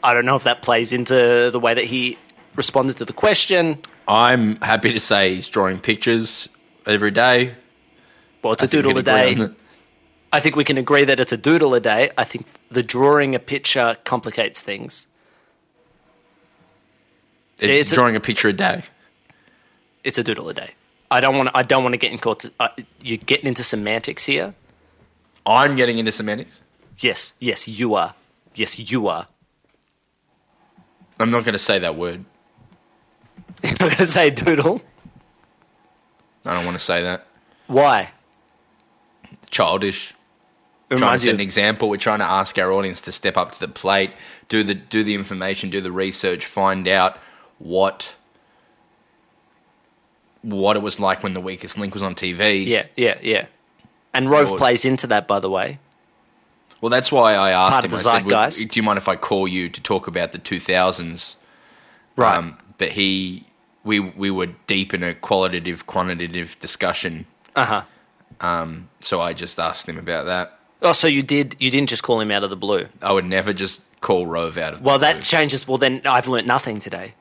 [0.03, 2.17] I don't know if that plays into the way that he
[2.55, 3.79] responded to the question.
[4.07, 6.49] I'm happy to say he's drawing pictures
[6.85, 7.55] every day.
[8.43, 9.49] Well, it's a I we doodle a day.
[10.33, 12.11] I think we can agree that it's a doodle a day.
[12.17, 15.07] I think the drawing a picture complicates things.
[17.63, 18.83] It's, It's drawing a picture a day.
[20.03, 20.71] It's a doodle a day.
[21.09, 21.49] I don't want.
[21.53, 22.39] I don't want to get in court.
[22.39, 22.69] To, uh,
[23.03, 24.53] you're getting into semantics here.
[25.45, 26.61] I'm getting into semantics.
[26.99, 28.15] Yes, yes, you are.
[28.55, 29.27] Yes, you are.
[31.19, 32.25] I'm not going to say that word.
[33.63, 34.81] You're not going to say doodle.
[36.45, 37.25] I don't want to say that.
[37.67, 38.11] Why?
[39.49, 40.13] Childish.
[40.89, 41.89] It trying to set an example.
[41.89, 44.11] We're trying to ask our audience to step up to the plate,
[44.49, 47.17] do the do the information, do the research, find out
[47.59, 48.15] what
[50.41, 52.65] what it was like when the weakest link was on TV.
[52.65, 53.45] yeah, yeah, yeah.
[54.13, 55.79] And Rove Or- plays into that, by the way.
[56.81, 57.93] Well, that's why I asked Part him.
[57.93, 58.69] I said, "Would- zeitgeist.
[58.71, 61.35] "Do you mind if I call you to talk about the 2000s?"
[62.17, 62.35] Right.
[62.35, 63.45] Um, but he,
[63.85, 67.25] we we were deep in a qualitative, quantitative discussion.
[67.55, 67.81] Uh huh.
[68.41, 70.59] Um, so I just asked him about that.
[70.81, 71.55] Oh, so you did?
[71.59, 72.89] You didn't just call him out of the blue?
[73.01, 74.79] I would never just call Rove out of.
[74.79, 75.21] the Well, that blue.
[75.21, 75.65] changes.
[75.65, 77.13] Well, then I've learnt nothing today.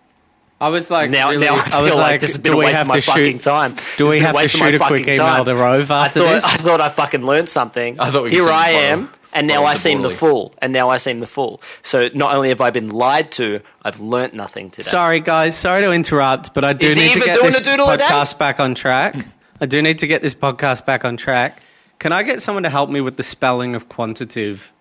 [0.62, 2.81] I was like, Now, really, now I feel was like, this has been a waste
[2.81, 3.77] of my fucking shoot, time.
[3.96, 5.44] Do we have to waste of my shoot a quick fucking email time.
[5.46, 6.44] to Rove I thought, this?
[6.44, 7.98] I thought I fucking learned something.
[7.98, 10.55] I thought Here I I am, and now I seem the fool.
[10.59, 11.61] And now I seem the fool.
[11.83, 14.83] So not only have I been lied to, I've learnt nothing today.
[14.83, 15.57] Sorry, guys.
[15.57, 18.05] Sorry to interrupt, but I do Is need to get this a doodle a day?
[18.05, 19.16] podcast back on track.
[19.61, 21.61] I do need to get this podcast back on track.
[21.98, 24.72] Can I get someone to help me with the spelling of quantitative?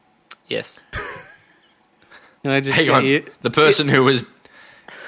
[0.48, 0.80] Yes.
[2.44, 3.06] Can I just Hang on.
[3.06, 3.26] you?
[3.42, 4.26] The person who was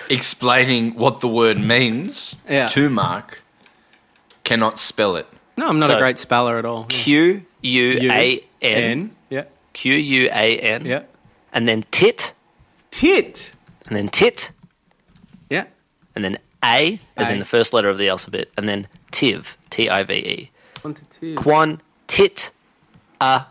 [0.10, 2.68] explaining what the word means Yeah.
[2.68, 3.42] to Mark
[4.44, 5.28] cannot spell it.
[5.58, 6.86] No, I'm not So- a great speller at all.
[6.86, 9.16] Q U A N N.
[9.30, 9.44] Yeah.
[9.74, 10.86] Q U A N.
[10.86, 11.04] Yeah.
[11.54, 12.34] And then tit,
[12.92, 13.54] Tit.
[13.88, 14.52] and then tit,
[15.50, 15.66] Yeah.
[16.16, 17.34] and then A, as A.
[17.34, 20.52] in the first letter of the alphabet, and then tiv, T I V E.
[20.82, 21.38] Quantitative.
[21.38, 22.50] quantit
[23.22, 23.46] a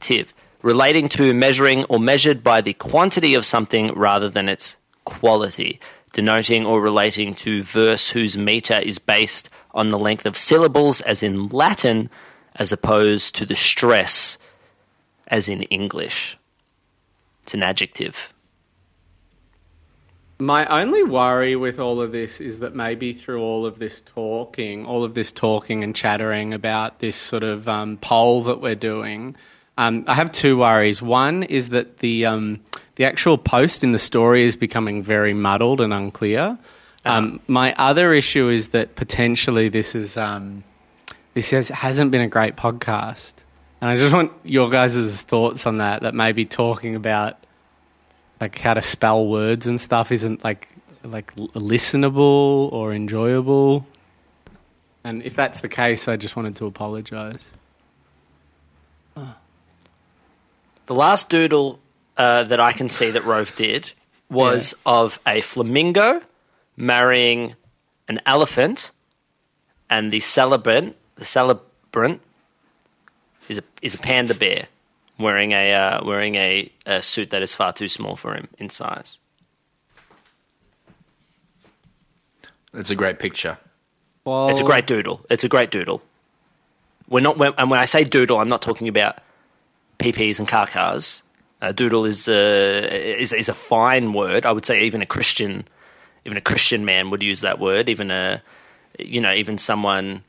[0.00, 5.80] tiv, relating to measuring or measured by the quantity of something rather than its quality,
[6.12, 11.22] denoting or relating to verse whose meter is based on the length of syllables as
[11.22, 12.10] in Latin,
[12.56, 14.38] as opposed to the stress
[15.28, 16.38] as in English.
[17.42, 18.32] It's an adjective.
[20.38, 24.84] My only worry with all of this is that maybe through all of this talking,
[24.84, 29.36] all of this talking and chattering about this sort of um, poll that we're doing,
[29.76, 31.02] Um, I have two worries.
[31.02, 32.60] One is that the um,
[32.96, 36.58] the actual post in the story is becoming very muddled and unclear.
[37.04, 40.64] Um, my other issue is that potentially this is um,
[41.34, 43.34] this has, hasn't been a great podcast,
[43.80, 46.02] and I just want your guys' thoughts on that.
[46.02, 47.36] That maybe talking about
[48.40, 50.68] like how to spell words and stuff isn't like
[51.02, 53.86] like listenable or enjoyable.
[55.02, 57.50] And if that's the case, I just wanted to apologise.
[60.86, 61.80] The last doodle
[62.16, 63.92] uh, that I can see that Rove did
[64.30, 66.22] was of a flamingo
[66.76, 67.54] marrying
[68.08, 68.90] an elephant,
[69.88, 72.20] and the celebrant, the celebrant,
[73.48, 74.66] is a is a panda bear
[75.18, 78.68] wearing a uh, wearing a, a suit that is far too small for him in
[78.70, 79.20] size.
[82.72, 83.58] It's a great picture.
[84.24, 85.24] Well, It's a great doodle.
[85.30, 86.02] It's a great doodle.
[87.08, 89.18] We're not, when, and when I say doodle, I'm not talking about
[89.98, 91.22] PPs and car cars.
[91.64, 94.44] Uh, doodle is, uh, is is a fine word.
[94.44, 95.66] I would say even a Christian,
[96.26, 97.88] even a Christian man would use that word.
[97.88, 98.42] Even a,
[98.98, 100.24] you know, even someone,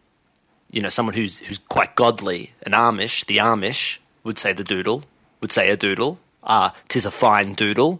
[0.72, 5.04] you know, someone who's who's quite godly, an Amish, the Amish would say the doodle,
[5.42, 6.20] would say a doodle.
[6.42, 8.00] Ah, tis a fine doodle,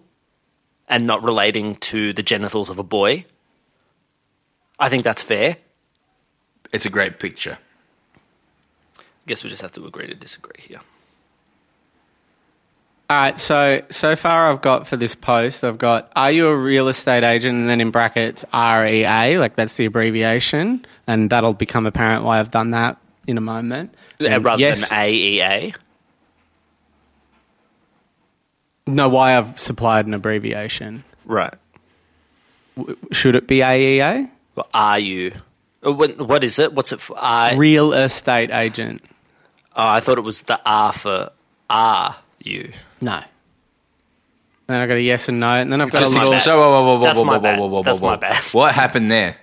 [0.88, 3.26] and not relating to the genitals of a boy.
[4.80, 5.58] I think that's fair.
[6.72, 7.58] It's a great picture.
[8.98, 10.80] I guess we just have to agree to disagree here.
[13.08, 16.56] All right, so so far I've got for this post, I've got are you a
[16.58, 21.86] real estate agent and then in brackets REA, like that's the abbreviation, and that'll become
[21.86, 23.94] apparent why I've done that in a moment.
[24.20, 25.76] And rather yes, than AEA.
[28.88, 31.04] no, why I've supplied an abbreviation.
[31.26, 31.54] Right.
[33.12, 34.30] Should it be AEA?
[34.56, 35.34] Well, are you?
[35.86, 36.74] Uh, What, what is it?
[36.74, 37.16] What's it for?
[37.20, 39.04] I, Real estate agent.
[39.76, 41.32] oh, I thought it was the R for
[41.70, 42.72] are you.
[43.02, 43.22] No.
[44.68, 46.34] Then I've got a yes and no, and then I've got Just a my little.
[46.34, 46.42] bad.
[46.44, 47.60] So, whoa, whoa, whoa, whoa, That's whoa, my whoa, bad.
[47.60, 48.20] whoa, whoa, That's whoa, my whoa.
[48.22, 48.44] bad.
[48.46, 49.36] What happened there?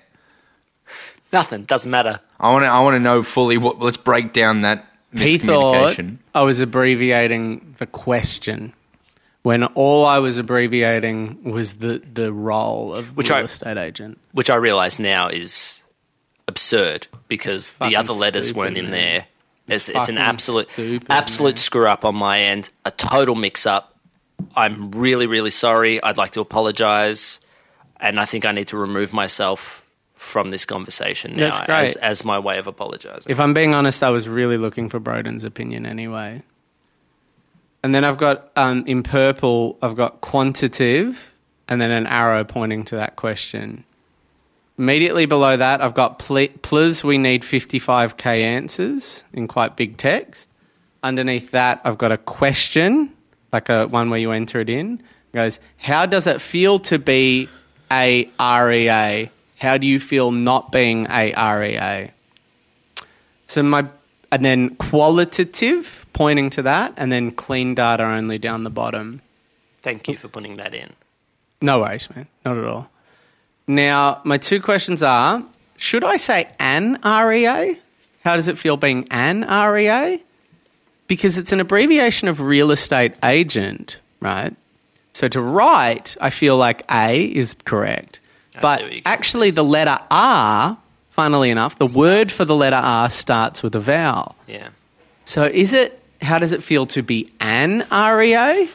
[1.32, 1.64] Nothing.
[1.64, 2.20] Doesn't matter.
[2.40, 2.68] I want to.
[2.68, 3.56] I want to know fully.
[3.56, 3.78] What?
[3.78, 4.84] Let's break down that
[5.14, 6.16] He thought miscommunication.
[6.34, 8.72] I was abbreviating the question
[9.42, 14.18] when all I was abbreviating was the, the role of Which real I- estate agent.
[14.32, 15.80] Which I realise now is
[16.48, 18.92] absurd because the fucking other letters stupid, weren't in man.
[18.92, 19.26] there.
[19.68, 21.56] It's, it's an absolute, stupid, absolute man.
[21.56, 22.70] screw up on my end.
[22.84, 23.96] A total mix up.
[24.56, 26.02] I'm really, really sorry.
[26.02, 27.40] I'd like to apologise,
[28.00, 29.82] and I think I need to remove myself
[30.22, 31.88] from this conversation now That's great.
[31.88, 33.30] As, as my way of apologising.
[33.30, 36.42] If I'm being honest, I was really looking for Broden's opinion anyway.
[37.82, 41.34] And then I've got um, in purple, I've got quantitative,
[41.66, 43.84] and then an arrow pointing to that question.
[44.82, 50.48] Immediately below that, I've got pl- please, we need 55k answers in quite big text.
[51.04, 53.12] Underneath that, I've got a question,
[53.52, 54.94] like a one where you enter it in.
[55.32, 57.48] It goes, how does it feel to be
[57.92, 59.30] a REA?
[59.60, 62.10] How do you feel not being a REA?
[63.44, 63.86] So my
[64.32, 69.22] and then qualitative pointing to that, and then clean data only down the bottom.
[69.80, 70.92] Thank you for putting that in.
[71.60, 72.26] No worries, man.
[72.44, 72.88] Not at all.
[73.66, 75.44] Now, my two questions are
[75.76, 77.76] should I say an REA?
[78.24, 80.22] How does it feel being an REA?
[81.08, 84.54] Because it's an abbreviation of real estate agent, right?
[85.12, 88.20] So to write, I feel like A is correct.
[88.60, 90.78] but you're going actually, the letter R,
[91.10, 94.36] funnily enough, the word for the letter R starts with a vowel.
[94.46, 94.68] Yeah.
[95.24, 98.68] So is it how does it feel to be an REA?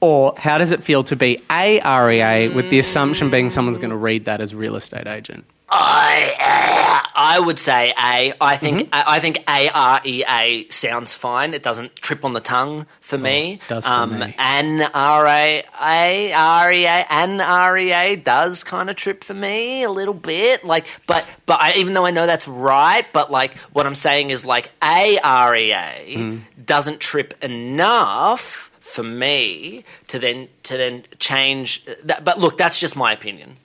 [0.00, 3.90] Or how does it feel to be a REA with the assumption being someone's going
[3.90, 5.44] to read that as real estate agent?
[5.70, 8.32] I uh, I would say A.
[8.40, 11.52] I think I, I think A R E A sounds fine.
[11.52, 13.60] It doesn't trip on the tongue for me.
[13.68, 14.34] does for um, me.
[14.38, 19.24] An R A A R E A an R E A does kind of trip
[19.24, 20.64] for me a little bit.
[20.64, 24.30] Like, but but I, even though I know that's right, but like what I'm saying
[24.30, 31.04] is like A R E A doesn't trip enough for me to then to then
[31.18, 31.84] change.
[32.04, 33.56] That, but look, that's just my opinion.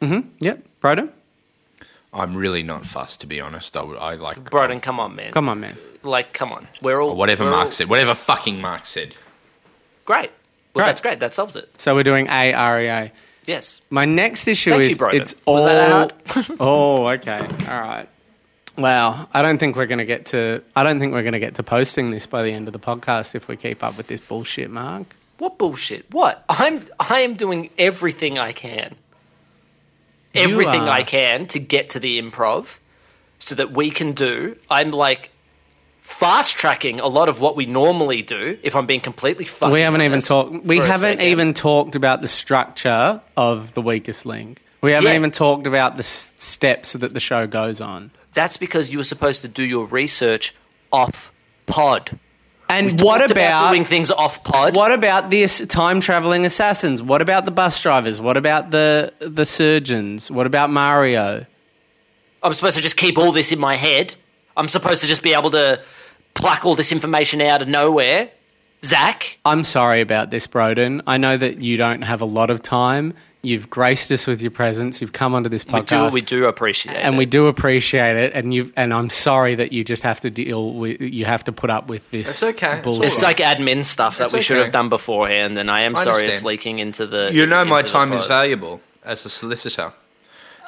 [0.00, 0.28] Mm-hmm.
[0.40, 1.10] Yep, Broden?
[2.12, 3.76] I'm really not fussed, to be honest.
[3.76, 5.32] I, would- I like Broden, come on, man.
[5.32, 5.76] Come on, man.
[6.02, 6.66] Like, come on.
[6.82, 7.88] We're all or whatever we're Mark all- said.
[7.88, 9.14] Whatever fucking Mark said.
[10.04, 10.30] Great.
[10.74, 10.86] Well, Great.
[10.86, 11.20] that's great.
[11.20, 11.68] That solves it.
[11.80, 13.12] So we're doing A R E A.
[13.46, 13.80] Yes.
[13.90, 15.14] My next issue Thank you, is Broden.
[15.20, 15.68] it's Was all.
[15.68, 18.08] that oh, okay, all right.
[18.76, 20.62] Well, I don't think we're going to get to.
[20.74, 22.80] I don't think we're going to get to posting this by the end of the
[22.80, 25.06] podcast if we keep up with this bullshit, Mark.
[25.38, 26.06] What bullshit?
[26.10, 26.44] What?
[26.48, 28.94] I'm I am doing everything I can.
[30.32, 30.88] You Everything are.
[30.88, 32.78] I can to get to the improv
[33.38, 34.56] so that we can do.
[34.68, 35.30] I'm like
[36.00, 38.58] fast tracking a lot of what we normally do.
[38.62, 40.64] If I'm being completely fucking we haven't even talked.
[40.64, 44.60] We haven't even talked about the structure of the weakest link.
[44.80, 45.16] We haven't Yeah.
[45.18, 48.10] even talked about the s- steps that the show goes on.
[48.34, 50.54] That's because you were supposed to do your research
[50.92, 51.32] off
[51.66, 52.18] pod.
[52.68, 54.74] And We what talked about, doing things off pod?
[54.74, 57.02] what about this time traveling assassins?
[57.02, 58.20] What about the bus drivers?
[58.20, 60.30] What about the the surgeons?
[60.30, 61.46] What about Mario?
[62.42, 64.16] I'm supposed to just keep all this in my head.
[64.56, 65.80] I'm supposed to just be able to
[66.34, 68.30] pluck all this information out of nowhere.
[68.84, 71.00] Zach, I'm sorry about this, Broden.
[71.06, 73.14] I know that you don't have a lot of time.
[73.44, 75.00] You've graced us with your presence.
[75.00, 76.12] You've come onto this podcast.
[76.12, 77.00] we do we do appreciate it.
[77.00, 77.18] and it.
[77.18, 80.72] we do appreciate it and you and I'm sorry that you just have to deal
[80.72, 82.74] with you have to put up with this It's okay.
[82.76, 83.04] It's bullshit.
[83.04, 84.64] It's like admin stuff that That's we should okay.
[84.64, 87.30] have done beforehand, and I am I sorry it's leaking into the.
[87.32, 89.92] You know my time is valuable as a solicitor.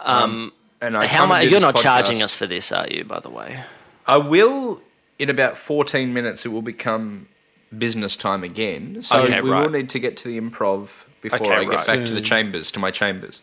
[0.02, 1.48] Um, and I How much?
[1.48, 1.82] You're not podcast.
[1.82, 3.04] charging us for this, are you?
[3.04, 3.64] By the way,
[4.06, 4.82] I will
[5.18, 6.44] in about 14 minutes.
[6.44, 7.28] It will become
[7.76, 9.02] business time again.
[9.02, 9.62] So Okay, we right.
[9.62, 11.86] will need to get to the improv before Okay, I get right.
[11.86, 13.42] back to the chambers, to my chambers.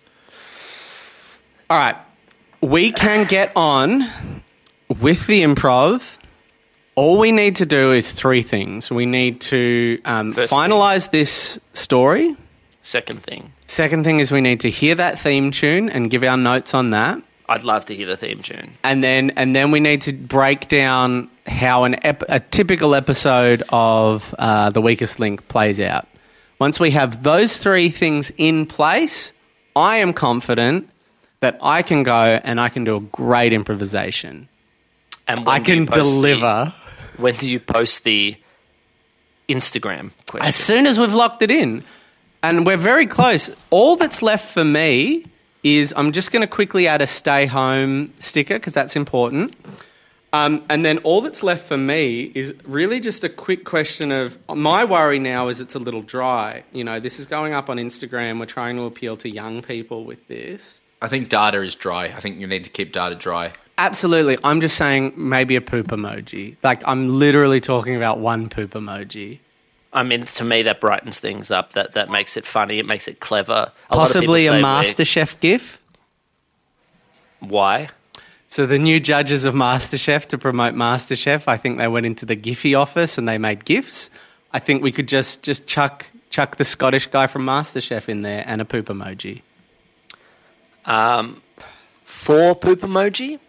[1.70, 1.96] All right.
[2.62, 4.10] We can get on
[5.00, 6.18] with the improv.
[6.96, 8.92] All we need to do is three things.
[8.92, 12.36] We need to um, First finalize this story.
[12.84, 16.38] second thing, Second thing is we need to hear that theme tune and give our
[16.38, 17.20] notes on that.
[17.50, 18.74] I'd love to hear the theme tune.
[18.84, 23.64] and then and then we need to break down how an ep- a typical episode
[23.70, 26.08] of uh, the weakest link plays out.
[26.64, 29.34] Once we have those three things in place,
[29.76, 30.90] I am confident
[31.42, 34.48] that I can go and I can do a great improvisation.
[35.28, 36.74] And I can post the- deliver
[37.18, 38.38] when do you post the
[39.50, 40.48] Instagram question?
[40.48, 41.84] as soon as we've locked it in,
[42.42, 43.50] and we're very close.
[43.70, 45.26] All that's left for me
[45.66, 49.54] is I'm just going to quickly add a stay home sticker because that's important.
[50.34, 54.38] Um, and then all that's left for me is really just a quick question of
[54.50, 56.64] my worry now is it's a little dry.
[56.74, 58.40] You know, this is going up on Instagram.
[58.40, 60.82] We're trying to appeal to young people with this.
[61.04, 62.06] I think data is dry.
[62.06, 63.52] I think you need to keep data dry.
[63.78, 64.40] Absolutely.
[64.44, 66.58] I'm just saying maybe a poop emoji.
[66.64, 69.40] Like, I'm literally talking about one poop emoji.
[69.92, 71.74] I mean, to me, that brightens things up.
[71.74, 72.80] That that makes it funny.
[72.80, 73.72] It makes it clever.
[73.92, 75.80] A Possibly a lot of people MasterChef gif.
[77.40, 77.90] Why?
[78.54, 82.36] So the new judges of MasterChef to promote MasterChef, I think they went into the
[82.36, 84.12] Giphy office and they made gifts.
[84.52, 88.44] I think we could just just chuck chuck the Scottish guy from MasterChef in there
[88.46, 89.42] and a poop emoji.
[90.86, 91.42] Um,
[92.04, 93.40] for poop emoji,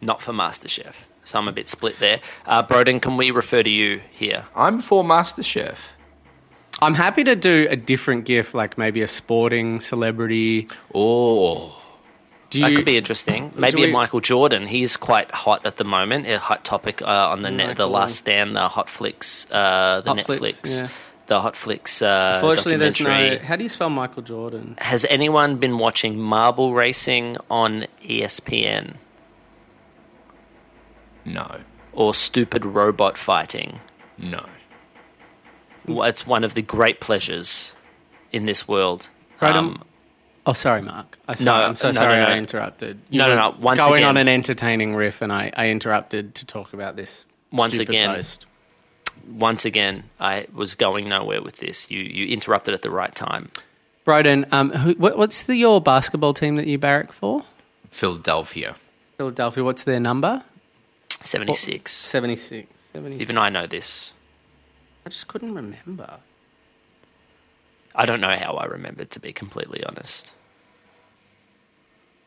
[0.00, 0.94] not for MasterChef.
[1.24, 2.20] So I'm a bit split there.
[2.46, 4.44] Uh, Broden, can we refer to you here?
[4.54, 5.78] I'm for MasterChef.
[6.80, 10.68] I'm happy to do a different gif, like maybe a sporting celebrity.
[10.94, 11.82] Oh,
[12.56, 12.76] Do That you?
[12.78, 13.52] could be interesting.
[13.54, 14.66] Maybe we- Michael Jordan.
[14.66, 16.26] He's quite hot at the moment.
[16.26, 20.10] A hot topic uh, on the net, the Last Stand, the Hot Flicks, uh, the
[20.14, 20.88] Hot Netflix, Flicks, yeah.
[21.26, 22.02] the Hot Flicks.
[22.02, 23.38] Uh, Unfortunately, there's no.
[23.38, 24.74] How do you spell Michael Jordan?
[24.78, 28.94] Has anyone been watching marble racing on ESPN
[31.24, 31.60] no,
[31.92, 33.80] or stupid robot fighting?
[34.18, 34.44] no.
[35.86, 37.72] Well, It's one of the great pleasures
[38.32, 39.08] in this world.
[39.40, 39.82] Right, um,
[40.48, 41.18] Oh, sorry, Mark.
[41.26, 42.28] I no, I'm so no, sorry no, no.
[42.34, 43.00] I interrupted.
[43.10, 46.46] No, no, no, once going again- on an entertaining riff, and I, I interrupted to
[46.46, 47.26] talk about this.
[47.50, 48.46] Once again, post.
[49.28, 51.90] once again, I was going nowhere with this.
[51.90, 53.50] You you interrupted at the right time.
[54.06, 57.44] Broden, um, who, what, what's the, your basketball team that you barrack for?
[57.90, 58.76] Philadelphia.
[59.16, 59.64] Philadelphia.
[59.64, 60.44] What's their number?
[61.08, 61.92] Seventy six.
[61.92, 62.80] 76.
[62.80, 63.20] 76.
[63.20, 64.12] Even I know this.
[65.04, 66.18] I just couldn't remember.
[67.96, 70.34] I don't know how I remembered, to be completely honest.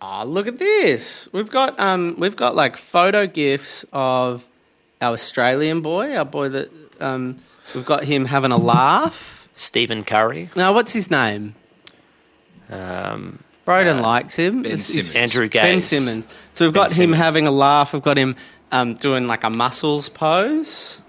[0.02, 1.28] Ah, look at this.
[1.34, 4.48] We've got um, we've got like photo gifs of
[5.02, 7.38] our Australian boy, our boy that um,
[7.76, 9.48] we've got him having a laugh.
[9.56, 11.54] Stephen Curry, Now, what's his name?
[12.70, 14.62] um, Broden likes him.
[14.62, 15.16] Ben It's- it's Simmons.
[15.16, 15.62] Andrew Gaze.
[15.62, 16.28] Ben Simmons.
[16.54, 17.94] So we've Ben got him having a laugh.
[17.94, 18.36] We've got him
[18.72, 21.02] um, doing like a muscles pose.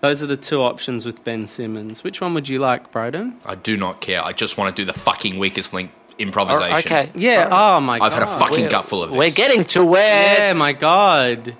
[0.00, 2.04] Those are the two options with Ben Simmons.
[2.04, 3.34] Which one would you like, Broden?
[3.44, 4.22] I do not care.
[4.24, 6.74] I just want to do the fucking weakest link improvisation.
[6.74, 7.10] Oh, okay.
[7.14, 7.48] Yeah.
[7.50, 8.06] Oh my god.
[8.06, 9.18] I've had a fucking We're- gutful of this.
[9.18, 10.50] We're getting to where?
[10.52, 11.54] Yeah, my god.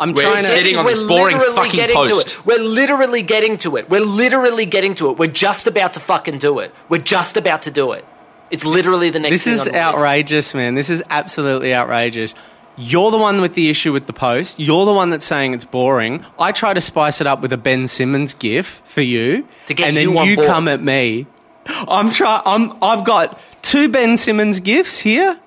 [0.00, 0.48] I'm We're trying to.
[0.48, 2.28] sitting on We're this boring literally fucking getting post.
[2.30, 2.46] to it.
[2.46, 3.88] We're literally getting to it.
[3.88, 5.18] We're literally getting to it.
[5.18, 6.74] We're just about to fucking do it.
[6.88, 8.04] We're just about to do it.
[8.50, 9.30] It's literally the next.
[9.32, 9.80] This thing is on the list.
[9.82, 10.74] outrageous, man.
[10.74, 12.34] This is absolutely outrageous.
[12.76, 14.58] You're the one with the issue with the post.
[14.58, 16.24] You're the one that's saying it's boring.
[16.38, 19.88] I try to spice it up with a Ben Simmons gif for you, To get
[19.88, 20.48] and then you on you board.
[20.48, 21.26] come at me.
[21.66, 22.42] I'm trying.
[22.44, 22.82] I'm.
[22.82, 23.38] I've got
[23.72, 25.40] two Ben Simmons gifts here,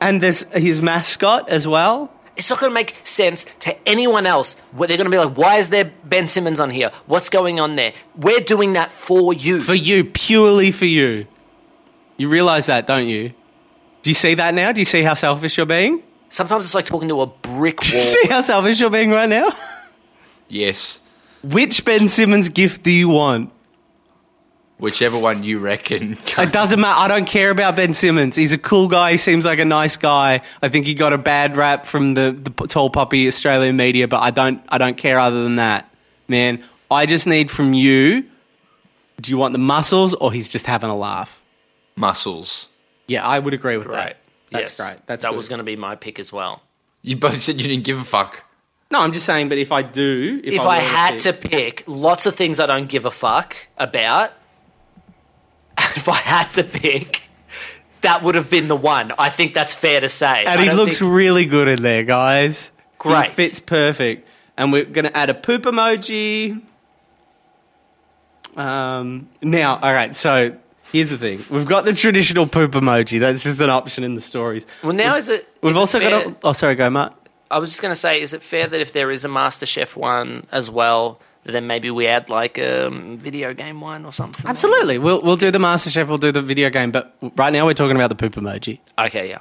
[0.00, 2.12] and there's his mascot as well.
[2.36, 4.54] It's not going to make sense to anyone else.
[4.72, 6.92] Where they're going to be like, "Why is there Ben Simmons on here?
[7.06, 9.60] What's going on there?" We're doing that for you.
[9.60, 11.26] For you, purely for you.
[12.16, 13.32] You realize that, don't you?
[14.02, 14.70] Do you see that now?
[14.70, 16.02] Do you see how selfish you're being?
[16.28, 18.12] Sometimes it's like talking to a brick Do you wall.
[18.12, 19.50] see how selfish you're being right now?
[20.48, 21.00] Yes.
[21.42, 23.50] Which Ben Simmons gift do you want?
[24.78, 26.16] Whichever one you reckon.
[26.38, 26.98] It doesn't matter.
[26.98, 28.34] I don't care about Ben Simmons.
[28.34, 29.12] He's a cool guy.
[29.12, 30.40] He seems like a nice guy.
[30.60, 34.20] I think he got a bad rap from the, the tall puppy Australian media, but
[34.20, 34.60] I don't.
[34.68, 35.88] I don't care other than that,
[36.28, 36.62] man.
[36.90, 38.24] I just need from you.
[39.20, 41.40] Do you want the muscles, or he's just having a laugh?
[41.96, 42.68] Muscles.
[43.06, 44.16] Yeah, I would agree with Right.
[44.16, 44.16] that.
[44.50, 44.86] That's Yes.
[44.88, 45.06] great.
[45.06, 45.36] That's that good.
[45.36, 46.62] was going to be my pick as well.
[47.02, 48.42] You both said you didn't give a fuck.
[48.90, 49.48] No, I'm just saying.
[49.48, 52.34] But if I do, if, If I, I were had pick- to pick lots of
[52.34, 54.32] things I don't give a fuck about,
[55.96, 57.22] if I had to pick,
[58.02, 59.12] that would have been the one.
[59.18, 60.44] I think that's fair to say.
[60.44, 62.70] and I he looks think- really good in there, guys.
[62.98, 63.26] Great.
[63.26, 64.28] He fits perfect.
[64.56, 66.62] And we're going to add a poop emoji.
[68.56, 70.14] Um, now, all right.
[70.14, 70.56] So
[70.92, 73.18] here's the thing: we've got the traditional poop emoji.
[73.18, 74.64] That's just an option in the stories.
[74.82, 75.48] well, now is it?
[75.60, 76.26] We've is it also fair- got.
[76.26, 77.14] A, oh, sorry, go, Matt.
[77.50, 79.96] I was just going to say, is it fair that if there is a MasterChef
[79.96, 81.20] one as well,
[81.52, 84.46] then maybe we add like a um, video game one or something?
[84.48, 86.08] Absolutely, we'll we'll do the MasterChef.
[86.08, 86.90] We'll do the video game.
[86.90, 88.78] But right now, we're talking about the poop emoji.
[88.98, 89.40] Okay, yeah.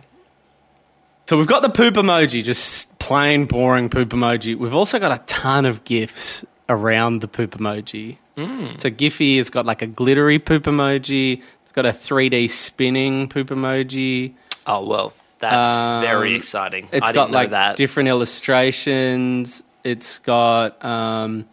[1.28, 4.58] So we've got the poop emoji, just plain boring poop emoji.
[4.58, 8.18] We've also got a ton of gifs around the poop emoji.
[8.36, 8.82] Mm.
[8.82, 11.42] So Giphy has got like a glittery poop emoji.
[11.62, 14.34] It's got a 3D spinning poop emoji.
[14.68, 16.90] Oh well, that's Um, very exciting.
[16.92, 17.76] It's I got didn't know like that.
[17.78, 19.64] different illustrations.
[19.84, 21.46] It's got um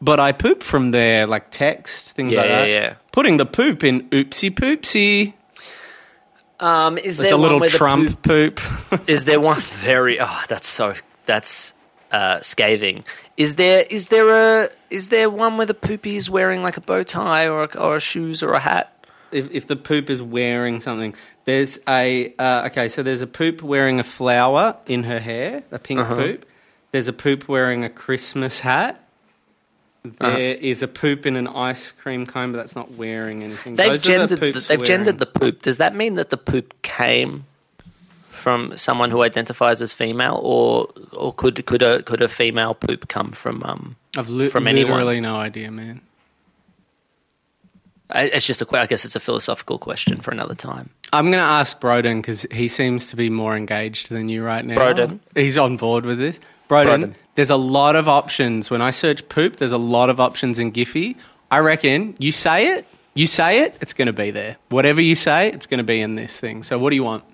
[0.00, 2.68] but I poop from there, like text, things Yeah, like that.
[2.68, 2.94] yeah, yeah.
[3.12, 5.34] Putting the poop in oopsie poopsie.
[6.60, 8.56] um, is there a little one where the Trump poop-
[8.90, 9.08] poop.
[9.08, 10.20] Is there one very?
[10.20, 10.94] Oh, that's so.
[11.26, 11.72] That's
[12.12, 13.04] uh, scathing.
[13.36, 13.84] Is there?
[13.88, 14.68] Is there a?
[14.90, 17.96] Is there one where the poopy is wearing like a bow tie or a, or
[17.96, 18.92] a shoes or a hat?
[19.32, 21.14] if, if the poop is wearing something.
[21.46, 25.78] There's a uh, okay, so there's a poop wearing a flower in her hair, a
[25.78, 26.16] pink Uh-huh.
[26.16, 26.46] poop.
[26.92, 29.00] There's a poop wearing a Christmas hat.
[30.02, 30.90] There is Uh-huh.
[30.90, 33.74] a poop in an ice cream cone, but that's not wearing anything.
[33.74, 34.38] They've Those are the gendered.
[34.54, 35.62] The they've wearing- gendered the poop.
[35.62, 37.44] Does that mean that the poop came
[38.30, 43.08] from someone who identifies as female, or or could could a could a female poop
[43.08, 43.62] come from?
[43.62, 44.92] Um, I've li- from anyone.
[44.92, 46.00] literally no idea, man.
[48.08, 48.66] I- it's just a.
[48.78, 50.90] I guess it's a philosophical question for another time.
[51.12, 54.64] I'm going to ask Broden because he seems to be more engaged than you right
[54.64, 54.76] now.
[54.76, 55.18] Broden?
[55.34, 56.38] He's on board with this.
[56.70, 57.14] Broden, Broden.
[57.34, 58.70] there's a lot of options.
[58.70, 61.16] When I search poop, there's a lot of options in Giphy.
[61.50, 64.56] I reckon you say it, you say it, it's going to be there.
[64.68, 66.62] Whatever you say, it's going to be in this thing.
[66.62, 67.24] So what do you want?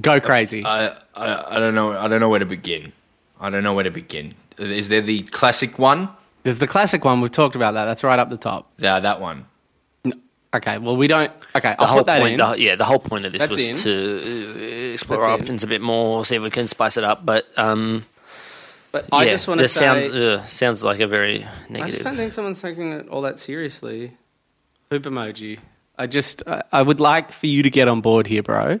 [0.00, 0.64] Go crazy.
[0.64, 1.92] I, I I don't know.
[1.92, 2.92] I don't know where to begin.
[3.40, 4.34] I don't know where to begin.
[4.58, 6.08] Is there the classic one?
[6.44, 7.20] there's the classic one.
[7.20, 7.84] We've talked about that.
[7.84, 8.70] That's right up the top.
[8.78, 9.46] Yeah, that one.
[10.54, 11.32] Okay, well, we don't.
[11.56, 12.46] Okay, The I'll put that point, in.
[12.46, 13.76] the- yeah, the whole point of this That's was in.
[13.76, 15.40] to uh, explore That's our in.
[15.40, 17.24] options a bit more, see if we can spice it up.
[17.24, 18.04] But um,
[18.90, 19.80] but I yeah, just want to say.
[19.80, 21.82] sounds uh, sounds like a very negative.
[21.86, 24.12] I just don't think someone's taking it all that seriously.
[24.90, 25.58] Poop emoji.
[25.98, 28.80] I just, I, I would like for you to get on board here, bro.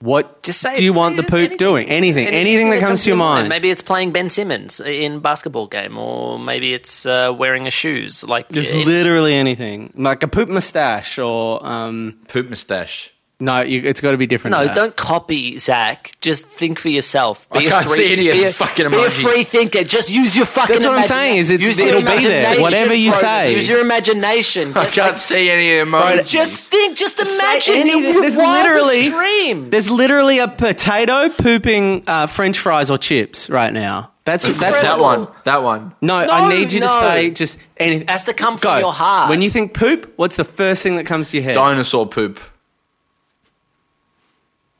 [0.00, 0.76] What Just say.
[0.76, 1.56] do you want the just poop anything.
[1.58, 1.88] doing?
[1.90, 3.50] Anything, anything, that comes to your mind.
[3.50, 8.24] Maybe it's playing Ben Simmons in basketball game, or maybe it's uh, wearing a shoes.
[8.24, 12.18] Like Just it- literally anything, like a poop mustache or um.
[12.28, 13.12] Poop mustache.
[13.40, 14.52] No, you, it's got to be different.
[14.52, 14.74] No, to that.
[14.76, 16.12] don't copy Zach.
[16.20, 17.48] Just think for yourself.
[17.50, 19.82] Be I a can't free, see any of the a, fucking Be a free thinker.
[19.82, 20.76] Just use your fucking.
[20.76, 20.92] Imagination.
[20.94, 22.60] That's what I'm saying, is it's- use it'll be there.
[22.60, 23.18] Whatever you bro.
[23.20, 23.54] say.
[23.56, 24.70] Use your imagination.
[24.76, 26.28] I Get, can't like, see any of the emojis.
[26.28, 26.96] Just think.
[26.98, 28.02] Just imagine anything.
[28.12, 29.70] your There's literally- dreams.
[29.70, 34.10] There's literally a potato pooping uh, French fries or chips right now.
[34.26, 35.28] That's that's that one.
[35.44, 35.94] That one.
[36.02, 38.06] No, No, I need you to say just anything.
[38.06, 38.68] Has to come Go.
[38.70, 39.30] from your heart.
[39.30, 41.54] When you think poop, what's the first thing that comes to your head?
[41.54, 42.38] Dinosaur poop.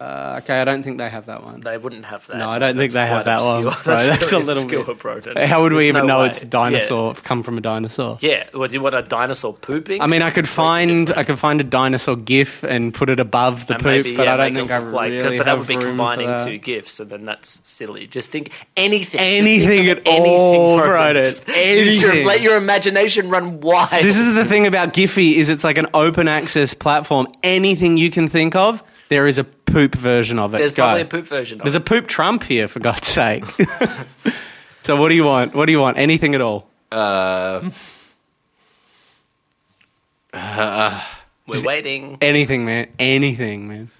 [0.00, 1.60] Uh, okay, I don't think they have that one.
[1.60, 2.38] They wouldn't have that.
[2.38, 3.64] No, I don't think they have that one.
[3.64, 5.20] Bro, that's very a little bit- bro.
[5.46, 6.28] How would we even no know way.
[6.28, 8.16] it's dinosaur come from a dinosaur?
[8.20, 8.30] Yeah.
[8.30, 8.44] yeah.
[8.54, 10.00] Well, do you want a dinosaur pooping?
[10.00, 13.66] I mean, I could find I could find a dinosaur GIF and put it above
[13.66, 15.68] the And poop, maybe, but yeah, I don't think I like, really But that would
[15.68, 18.06] be combining two gifs, and then that's silly.
[18.06, 19.20] Just think anything.
[19.20, 20.86] Anything think at anything, all, bro.
[20.86, 21.12] bro.
[21.12, 22.26] Just use your, Anything.
[22.26, 23.90] let your imagination run wild.
[24.02, 27.28] This is the thing about Giphy is it's like an open access platform.
[27.42, 30.58] Anything you can think of, there is a poop version of it.
[30.58, 30.84] There's Go.
[30.84, 31.60] probably a poop version.
[31.60, 33.44] Of There's a poop Trump here, for God's sake.
[34.82, 35.54] so what do you want?
[35.54, 35.98] What do you want?
[35.98, 36.66] Anything at all?
[36.90, 37.70] Uh,
[40.32, 42.18] We're waiting.
[42.20, 42.88] Anything, man.
[42.98, 43.90] Anything, man.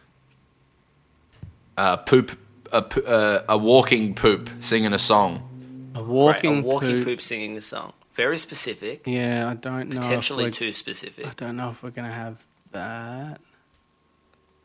[1.76, 2.38] uh, poop,
[2.72, 5.46] a, uh, a walking poop singing a song.
[5.94, 7.04] A Right, walking, a walking poop.
[7.04, 7.20] poop.
[7.20, 7.92] singing the song.
[8.14, 9.02] Very specific.
[9.06, 10.00] Yeah, I don't know.
[10.00, 11.26] Potentially too specific.
[11.26, 12.36] I don't know if we're gonna have
[12.72, 13.40] that.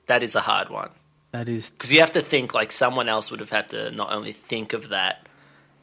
[0.07, 0.89] That is a hard one.
[1.31, 4.11] That is Because you have to think like someone else would have had to not
[4.11, 5.27] only think of that,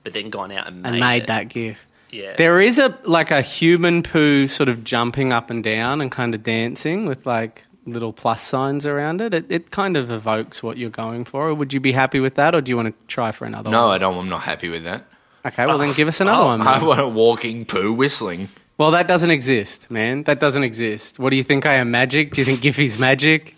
[0.05, 1.27] but then gone out and made, and made it.
[1.27, 1.79] that gif.
[2.11, 2.35] Yeah.
[2.37, 6.35] There is a like a human poo sort of jumping up and down and kind
[6.35, 9.35] of dancing with like little plus signs around it.
[9.35, 11.53] It, it kind of evokes what you're going for.
[11.55, 13.73] Would you be happy with that, or do you want to try for another one?
[13.73, 13.95] No, one?
[13.95, 14.19] I don't.
[14.19, 15.05] I'm not happy with that.
[15.45, 16.61] Okay, well then ah, give us another one.
[16.61, 18.49] I want a walking poo whistling.
[18.79, 20.23] Well, that doesn't exist, man.
[20.25, 21.19] That doesn't exist.
[21.19, 21.67] What do you think?
[21.67, 22.33] I am magic?
[22.33, 23.57] Do you think Giphy's magic?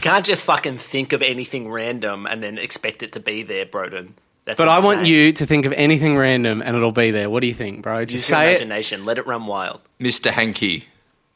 [0.00, 4.10] Can't just fucking think of anything random and then expect it to be there, Broden.
[4.44, 7.30] That's But I want you to think of anything random and it'll be there.
[7.30, 8.04] What do you think, bro?
[8.04, 9.04] Just Use your say it, imagination.
[9.04, 9.80] Let it run wild.
[10.00, 10.30] Mr.
[10.32, 10.86] Hanky.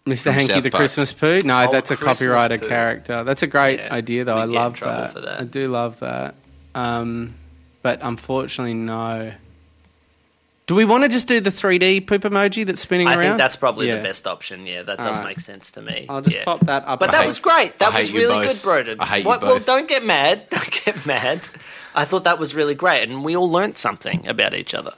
[0.06, 0.32] Mr.
[0.32, 0.80] Hanky South the Park.
[0.80, 1.38] Christmas poo.
[1.44, 2.68] No, Oh, that's a Christmas copyrighted poo.
[2.68, 3.24] character.
[3.24, 4.36] That's a great Yeah, idea, though.
[4.36, 5.12] we I get in love trouble that.
[5.12, 5.40] for that.
[5.40, 6.34] I do love that.
[6.74, 7.34] Um,
[7.82, 9.32] but unfortunately, no.
[10.66, 13.22] Do we want to just do the 3D poop emoji that's spinning I around?
[13.22, 13.96] think that's probably Yeah.
[13.98, 14.66] the best option.
[14.66, 15.36] Yeah, that does Alright.
[15.36, 16.06] make sense to me.
[16.08, 16.44] I'll just Yeah.
[16.44, 16.98] pop that up.
[16.98, 17.78] But I that hate- was great.
[17.78, 18.56] That I was hate you really good.
[18.56, 18.96] Broden.
[18.98, 20.48] I hate you What- Well, don't get mad.
[20.50, 21.40] Don't get mad.
[21.94, 24.92] I thought that was really great, and we all learnt something about each other.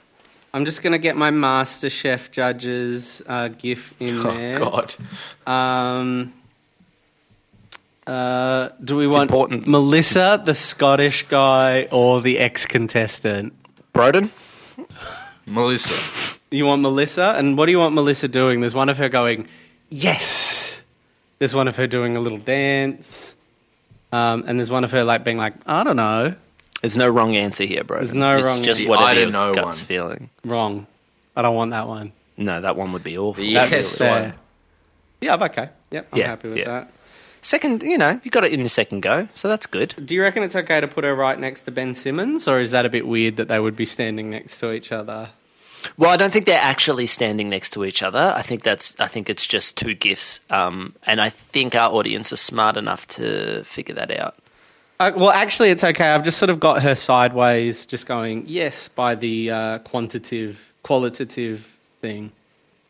[0.55, 4.59] I'm just going to get my Master Chef judges uh, GIF in Oh there.
[4.59, 4.95] God.
[5.45, 6.33] Um,
[8.07, 9.67] uh, do we want important.
[9.67, 13.53] Melissa, the Scottish guy, or the ex-contestant?
[13.93, 14.31] Broden?
[15.49, 15.93] Melissa.
[16.51, 18.59] You want Melissa, and what do you want Melissa doing?
[18.61, 19.47] There's one of her going,
[19.89, 20.81] yes.
[21.37, 23.35] There's one of her doing a little dance,
[24.11, 26.35] um, and there's one of her like being like, I don't know,
[26.81, 27.97] There's no wrong answer here, bro.
[27.97, 28.89] There's no it's wrong just answer.
[28.89, 29.87] whatever I don't your know gut's one.
[29.87, 30.29] feeling.
[30.43, 30.87] wrong.
[31.35, 32.11] I don't want that one.
[32.37, 33.43] No, that one would be awful.
[33.43, 34.21] The That's yes fair.
[34.23, 34.33] one.
[35.21, 35.69] Yeah, I'm okay.
[35.91, 36.65] Yep, I'm Yeah, happy with yeah.
[36.65, 36.91] that.
[37.41, 39.93] Second, you know, you got it in your second go, so that's good.
[40.03, 42.71] Do you reckon it's okay to put her right next to Ben Simmons, or is
[42.71, 45.29] that a bit weird that they would be standing next to each other?
[45.97, 48.33] Well, I don't think they're actually standing next to each other.
[48.35, 48.99] I think that's.
[48.99, 53.07] I think it's just two gifts, um, and I think our audience are smart enough
[53.07, 54.35] to figure that out.
[54.99, 56.09] Uh, well, actually, it's okay.
[56.09, 61.77] I've just sort of got her sideways, just going yes by the uh, quantitative, qualitative
[62.01, 62.31] thing.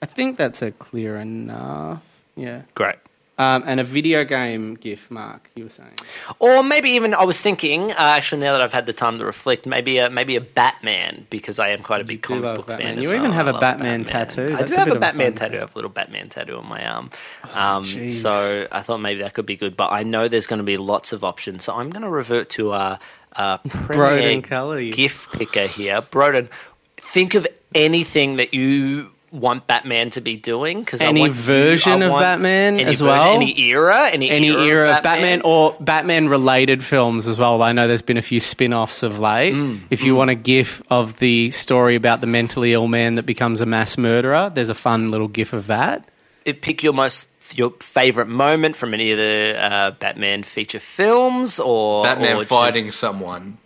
[0.02, 2.02] I think that's a clear enough.
[2.36, 2.64] Yeah.
[2.74, 2.96] Great.
[3.40, 5.50] Um, and a video game GIF, Mark.
[5.56, 5.94] You were saying.
[6.40, 7.92] Or maybe even I was thinking.
[7.92, 11.26] Uh, actually, now that I've had the time to reflect, maybe a maybe a Batman
[11.30, 12.96] because I am quite a big comic book Batman.
[12.96, 13.04] fan.
[13.04, 13.32] You even well.
[13.32, 14.54] have I a love Batman tattoo.
[14.58, 15.56] I do a have a a Batman tattoo.
[15.56, 17.12] I have a little Batman tattoo on my arm.
[17.54, 18.10] Um, jeez.
[18.10, 20.76] so I thought maybe that could be good, but I know there's going to be
[20.76, 21.64] lots of options.
[21.64, 23.00] So I'm going to revert to our
[23.38, 26.50] uh, premier Broden gift picker here, Broden.
[26.98, 30.80] Think of anything that you want Batman to be doing.
[30.82, 33.28] Because Any version of Batman as version, well?
[33.36, 37.62] any era, any, Any era, era of of Batman or Batman related films as well.
[37.62, 39.54] I know there's been a few spin offs of late.
[39.54, 43.26] Mm, if you want a GIF of the story about the mentally ill man that
[43.26, 46.06] becomes a mass murderer, there's a fun little GIF of that.
[46.46, 51.60] it- pick your most your favorite moment from any of the uh, Batman feature films,
[51.60, 53.58] or Batman or fighting someone,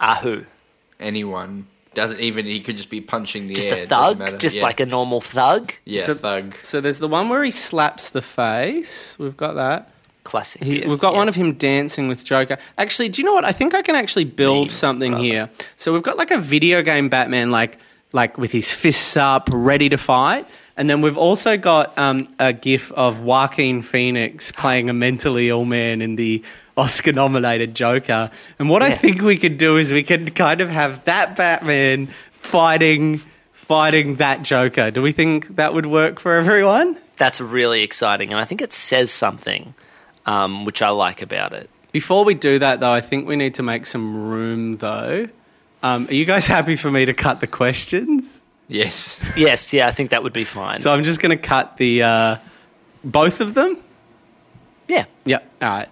[0.00, 0.44] Just, uh, who?
[1.00, 1.66] anyone.
[1.94, 2.46] Doesn't even.
[2.46, 3.84] He could just be punching the Just air.
[3.84, 4.62] a thug, just Yeah.
[4.62, 5.72] like a normal thug.
[5.84, 6.54] yeah So- thug.
[6.62, 9.16] So there's the one where he slaps the face.
[9.18, 9.90] We've got that.
[10.22, 10.62] Classic.
[10.62, 11.18] He, we've got yeah.
[11.18, 12.58] one of him dancing with Joker.
[12.78, 13.44] Actually, do you know what?
[13.44, 15.24] I think I can actually build Meme, something rather.
[15.24, 15.50] here.
[15.76, 17.78] So we've got like a video game Batman, like
[18.12, 20.46] like with his fists up, ready to fight.
[20.76, 25.64] And then we've also got um, a GIF of Joaquin Phoenix playing a mentally ill
[25.64, 26.42] man in the
[26.76, 28.30] Oscar-nominated Joker.
[28.58, 32.06] And what I think we could do is we could kind of have that Batman
[32.32, 33.20] fighting
[33.52, 34.90] fighting that Joker.
[34.90, 36.96] Do we think that would work for everyone?
[37.18, 39.74] That's really exciting, and I think it says something,
[40.26, 41.70] um, which I like about it.
[41.92, 45.28] Before we do that, though, I think we need to make some room, though.
[45.84, 48.42] Um, are you guys happy for me to cut the questions?
[48.66, 49.22] Yes.
[49.36, 50.80] Yes, yeah, I think that would be fine.
[50.80, 52.36] So I'm just going to cut the uh,
[53.04, 53.78] both of them.
[54.88, 55.38] yeah, Yeah.
[55.62, 55.88] All right.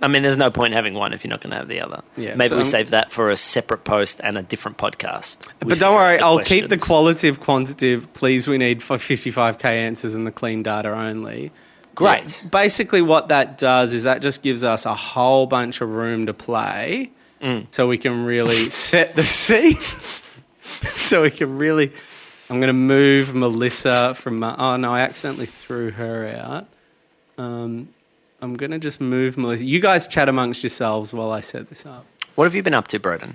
[0.00, 2.02] I mean, there's no point having one if you're not going to have the other.
[2.16, 5.48] Yeah, Maybe so we I'm- save that for a separate post and a different podcast.
[5.58, 6.84] But don't worry, I'll keep the questions.
[6.86, 8.12] qualitative, quantitative.
[8.14, 11.50] Please, we need for 55k answers and the clean data only.
[11.96, 12.40] Great.
[12.44, 12.48] Yeah.
[12.50, 16.34] Basically, what that does is that just gives us a whole bunch of room to
[16.34, 17.10] play,
[17.42, 17.66] Mm.
[17.70, 19.76] so we can really set the scene.
[20.96, 21.92] so we can really.
[22.50, 24.38] I'm going to move Melissa from.
[24.38, 26.66] My, oh no, I accidentally threw her out.
[27.36, 27.88] Um,
[28.40, 29.64] I'm going to just move Melissa.
[29.64, 32.06] You guys chat amongst yourselves while I set this up.
[32.36, 33.34] What have you been up to, Broden?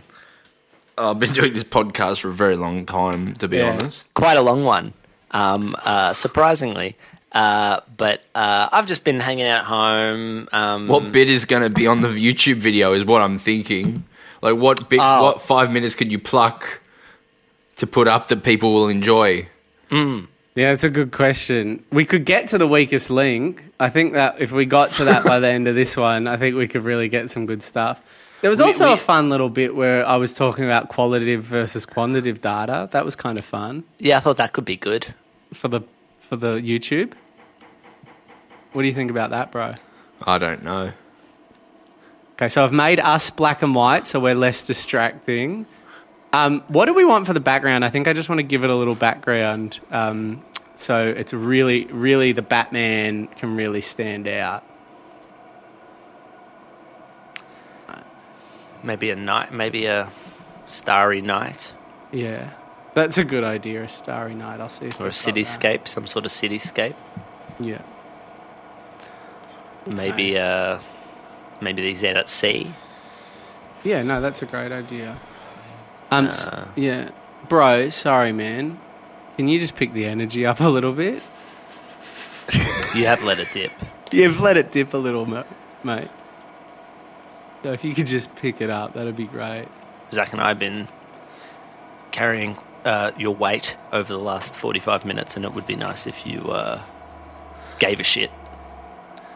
[0.98, 3.72] I've been doing this podcast for a very long time, to be Yeah.
[3.72, 4.14] honest.
[4.14, 4.94] Quite a long one,
[5.32, 6.96] um, uh, surprisingly.
[7.32, 10.48] Uh, but uh, I've just been hanging out at home.
[10.54, 14.04] Um, What bit is going to be on the YouTube video is what I'm thinking.
[14.42, 15.24] Like, what bit, Oh.
[15.24, 16.80] what five minutes could you pluck
[17.78, 19.48] to put up that people will enjoy?
[20.56, 21.84] Yeah, it's a good question.
[21.92, 23.64] We could get to the weakest link.
[23.80, 26.38] I think that if we got to that by the end of this one, I
[26.38, 28.02] think we could really get some good stuff.
[28.42, 31.44] There was We- also we- a fun little bit where I was talking about qualitative
[31.44, 32.88] versus quantitative data.
[32.92, 35.14] That was kind of fun Yeah, I thought that could be good.
[35.54, 35.82] for the
[36.20, 37.14] for the YouTube.
[38.74, 39.72] What do you think about that, bro?
[40.26, 40.92] I don't know.
[42.34, 45.66] Okay, so I've made us black and white, so we're less distracting.
[46.34, 47.86] Um, what do we want for the background?
[47.86, 49.80] I think I just want to give it a little background.
[49.92, 54.64] Um, so it's really, really the Batman can really stand out.
[58.82, 60.10] Maybe a night, maybe a
[60.66, 61.74] starry night,
[62.12, 62.50] Yeah,
[62.94, 63.84] that's a good idea.
[63.84, 64.60] A starry night.
[64.60, 64.88] I'll see.
[64.88, 65.36] If or a we've got that.
[65.36, 66.96] cityscape, some sort of cityscape.
[67.60, 67.82] Yeah.
[69.86, 70.80] Maybe, uh,
[71.62, 72.74] maybe these out at sea.
[73.84, 74.04] Yeah.
[74.04, 75.18] No, that's a great idea.
[76.12, 76.28] Um.
[76.28, 76.68] s- Uh.
[76.76, 77.10] yeah,
[77.50, 77.90] bro.
[77.90, 78.80] Sorry, man.
[79.38, 81.22] Can you just pick the energy up a little bit?
[82.96, 83.72] You have let it dip.
[84.12, 85.44] You've let it dip a little, ma-
[85.84, 86.10] mate.
[87.64, 89.68] So if you could just pick it up, that'd be great.
[90.12, 90.88] Zach and I have been
[92.12, 96.28] carrying uh, your weight over the last 45 minutes, and it would be nice if
[96.28, 96.82] you uh,
[97.80, 98.30] gave a shit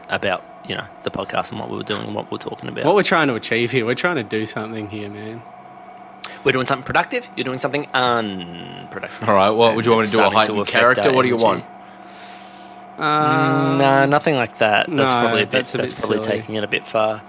[0.09, 2.69] about, you know, the podcast and what we were doing and what we we're talking
[2.69, 2.85] about.
[2.85, 5.41] What we're trying to achieve here, we're trying to do something here, man.
[6.43, 9.27] We're doing something productive, you're doing something unproductive.
[9.29, 10.23] All right, what would you want It's to do?
[10.23, 11.11] A starting to heightened character?
[11.13, 11.45] What do you energy.
[11.45, 11.65] want?
[12.99, 14.87] no, nothing like that.
[14.87, 16.37] That's no, probably a bit, that's that's, a bit probably silly.
[16.39, 17.21] taking it a bit far.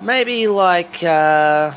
[0.00, 1.72] Maybe like uh,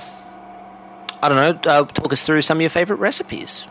[1.21, 1.71] I don't know.
[1.71, 3.67] Uh, talk us through some of your favorite recipes,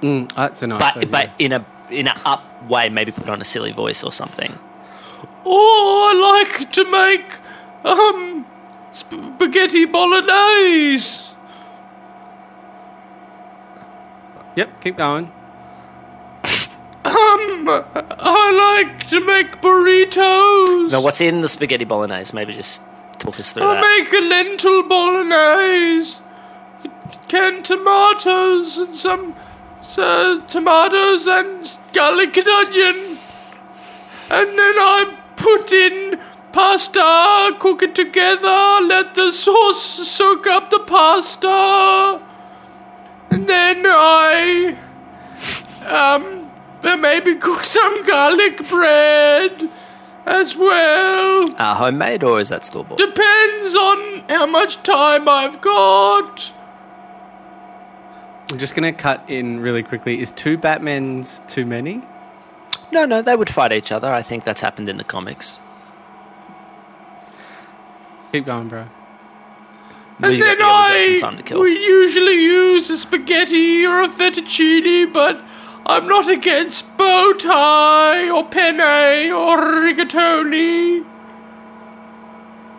[0.00, 1.08] Mm, that's a nice but idea.
[1.10, 2.88] but in a in a up way.
[2.88, 4.58] Maybe put on a silly voice or something.
[5.44, 7.34] Oh, I like to make
[7.84, 8.44] um
[8.92, 11.31] spaghetti bolognese.
[14.56, 15.30] Yep, keep going.
[17.04, 20.90] Um, I like to make burritos.
[20.92, 22.32] Now, what's in the spaghetti bolognese?
[22.32, 22.82] Maybe just
[23.18, 23.80] talk us through I that.
[23.80, 26.20] make a lentil bolognese.
[27.28, 29.34] Canned tomatoes and some
[29.98, 33.18] uh, tomatoes and garlic and onion.
[34.30, 36.20] And then I put in
[36.52, 42.20] pasta, cook it together, let the sauce soak up the pasta.
[43.32, 44.76] And then I
[45.86, 46.50] um
[47.00, 49.70] maybe cook some garlic bread
[50.26, 51.44] as well.
[51.58, 52.98] Uh, homemade or is that store bought?
[52.98, 56.52] Depends on how much time I've got.
[58.50, 60.20] I'm just going to cut in really quickly.
[60.20, 62.02] Is two Batmans too many?
[62.92, 64.12] No, no, they would fight each other.
[64.12, 65.58] I think that's happened in the comics.
[68.30, 68.88] Keep going, bro.
[70.22, 73.84] We And then yeah, we got some time to I we usually use a spaghetti
[73.84, 75.42] or a fettuccine, but
[75.84, 81.04] I'm not against bow tie or penne or rigatoni.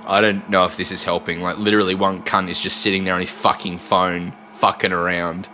[0.06, 1.42] I don't know if this is helping.
[1.42, 5.48] Like literally, one cunt is just sitting there on his fucking phone, fucking around.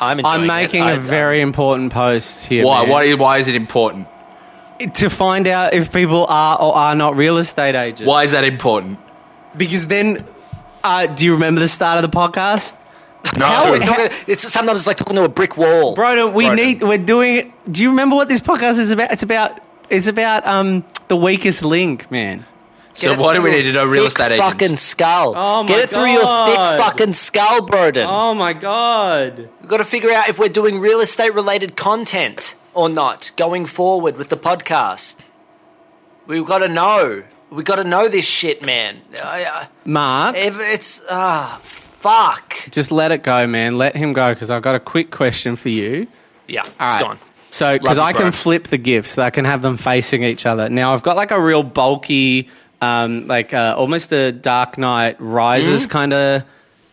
[0.00, 0.46] I'm I'm it.
[0.46, 2.64] making I- a very important post here.
[2.64, 2.82] Why?
[2.82, 2.90] man.
[2.90, 3.02] Why?
[3.04, 4.06] is- Why is it important?
[4.94, 8.06] To find out if people are or are not real estate agents.
[8.06, 9.00] Why is that important?
[9.56, 10.24] Because then,
[10.84, 12.76] uh, do you remember the start of the podcast?
[13.36, 13.46] No.
[13.46, 15.94] How- It's, talking- it's sometimes it's like talking to a brick wall.
[15.94, 16.56] Bro, we Broden.
[16.56, 16.82] need.
[16.82, 17.52] We're doing.
[17.70, 19.12] Do you remember what this podcast is about?
[19.12, 19.60] It's about.
[19.90, 22.44] It's about um the weakest link, man.
[22.94, 24.76] so Get it why do through we need your to know real thick estate fucking
[24.76, 25.32] skull.
[25.36, 26.76] Oh my Get it through your God.
[26.78, 28.06] thick fucking skull, Broden.
[28.08, 29.48] Oh my god.
[29.60, 33.66] We've got to figure out if we're doing real estate related content or not going
[33.66, 35.24] forward with the podcast.
[36.26, 37.24] We've got to know.
[37.50, 39.00] We've got to know this shit, man.
[39.22, 42.54] I, I, Mark, if it's ah fuck.
[42.70, 43.78] just let it go, man.
[43.78, 46.06] Let him go because I've got a quick question for you.
[46.46, 47.00] Yeah, All it's right.
[47.00, 47.18] gone.
[47.50, 50.68] So, because I can flip the gifts, so I can have them facing each other.
[50.68, 52.50] Now, I've got like a real bulky,
[52.82, 56.42] um, like uh, almost a Dark Knight Rises kind of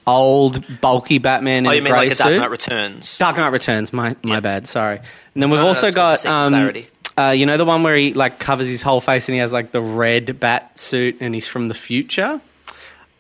[0.08, 1.68] old, bulky Batman in?
[1.68, 2.36] Oh, you mean like a Dark.
[2.38, 3.18] Knight Returns?
[3.18, 3.92] Dark Knight Returns.
[3.92, 4.40] My my Yeah.
[4.40, 4.68] bad.
[4.68, 4.98] Sorry.
[4.98, 6.88] And then we've no, also to got um, clarity.
[7.18, 9.54] Uh, you know the one where he like covers his whole face and he has
[9.54, 12.42] like the red bat suit and he's from the future.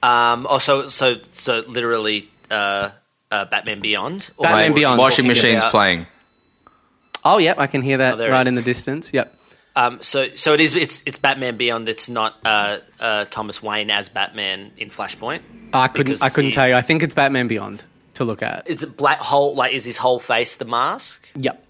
[0.03, 2.91] Um, oh, so so so literally, uh,
[3.31, 4.29] uh, Batman Beyond.
[4.37, 4.99] Or Batman were Beyond.
[4.99, 6.07] Washing machines about- playing.
[7.23, 8.47] Oh, yep, I can hear that Oh, right is.
[8.47, 9.09] in the distance.
[9.11, 9.35] Yep.
[9.75, 10.75] Um, so so it is.
[10.75, 11.89] It's it's Batman Beyond.
[11.89, 15.41] It's not uh, uh, Thomas Wayne as Batman in Flashpoint.
[15.73, 16.21] I couldn't.
[16.21, 16.75] I couldn't the- tell you.
[16.75, 17.83] I think it's Batman Beyond
[18.13, 18.69] to look at.
[18.69, 19.55] Is it black whole?
[19.55, 21.27] Like, is his whole face the mask?
[21.35, 21.64] Yep.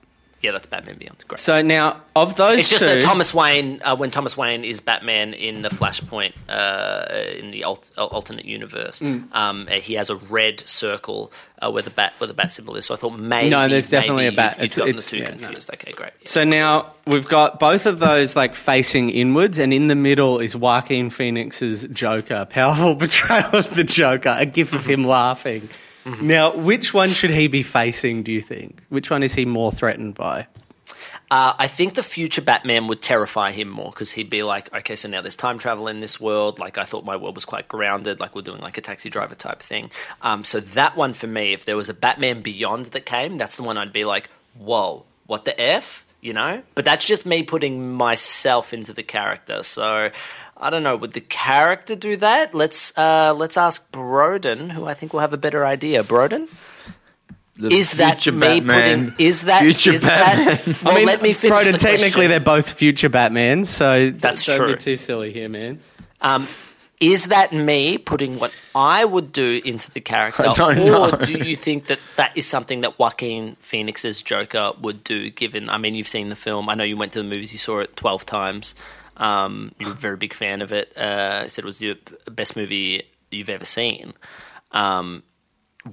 [0.46, 1.24] Yeah, that's Batman Beyond.
[1.28, 1.40] Great.
[1.40, 4.80] So now of those It's just two, that Thomas Wayne, uh, when Thomas Wayne is
[4.80, 7.06] Batman in the Flashpoint, uh,
[7.40, 9.34] in the alt- alternate universe, Mm.
[9.36, 11.32] um, uh, he has a red circle
[11.62, 12.86] uh, where the bat where the bat symbol is.
[12.86, 14.58] So I thought maybe No, there's definitely a bat.
[14.60, 15.38] You'd, It's- it's- the two yeah, no.
[15.38, 15.70] confused.
[15.74, 16.12] Okay, great.
[16.26, 20.56] So now we've got both of those like facing inwards, and in the middle is
[20.56, 25.70] Joaquin Phoenix's Joker, powerful portrayal of the Joker, a gif of him laughing.
[26.06, 28.24] Now, which one should he be facing?
[28.24, 28.84] Do you think?
[28.90, 30.48] Which one is he more threatened by?
[31.32, 34.96] Uh, I think the future Batman would terrify him more because he'd be like, okay,
[34.96, 36.60] so now there's time travel in this world.
[36.60, 39.34] Like, I thought my world was quite grounded, like we're doing like a taxi driver
[39.34, 39.90] type thing.
[40.22, 43.56] Um, so, that one for me, if there was a Batman Beyond that came, that's
[43.56, 46.06] the one I'd be like, whoa, what the F?
[46.22, 46.62] You know?
[46.76, 49.64] But that's just me putting myself into the character.
[49.64, 50.12] So,
[50.58, 50.96] I don't know.
[50.96, 52.54] Would the character do that?
[52.56, 56.04] Let's uh, let's ask Broden, who I think will have a better idea.
[56.04, 56.48] Broden,
[57.56, 59.26] The is that future me Batman, putting?
[59.28, 60.56] Is that future is Batman?
[60.56, 61.58] That, well, let me finish.
[61.68, 62.30] Broden, the technically question.
[62.30, 64.74] they're both future Batmans, so That's don't true.
[64.74, 65.80] be too silly here, man.
[66.22, 66.48] Um,
[67.00, 71.12] is that me putting what I would do into the character, I don't or know.
[71.12, 75.30] do you think that that is something that Joaquin Phoenix's Joker would do?
[75.30, 76.70] Given, I mean, you've seen the film.
[76.70, 77.52] I know you went to the movies.
[77.52, 78.76] You saw it twelve times.
[79.18, 80.96] Um, you're a very big fan of it.
[80.98, 81.98] Uh, said it was the
[82.30, 84.14] best movie you've ever seen.
[84.72, 85.24] Um,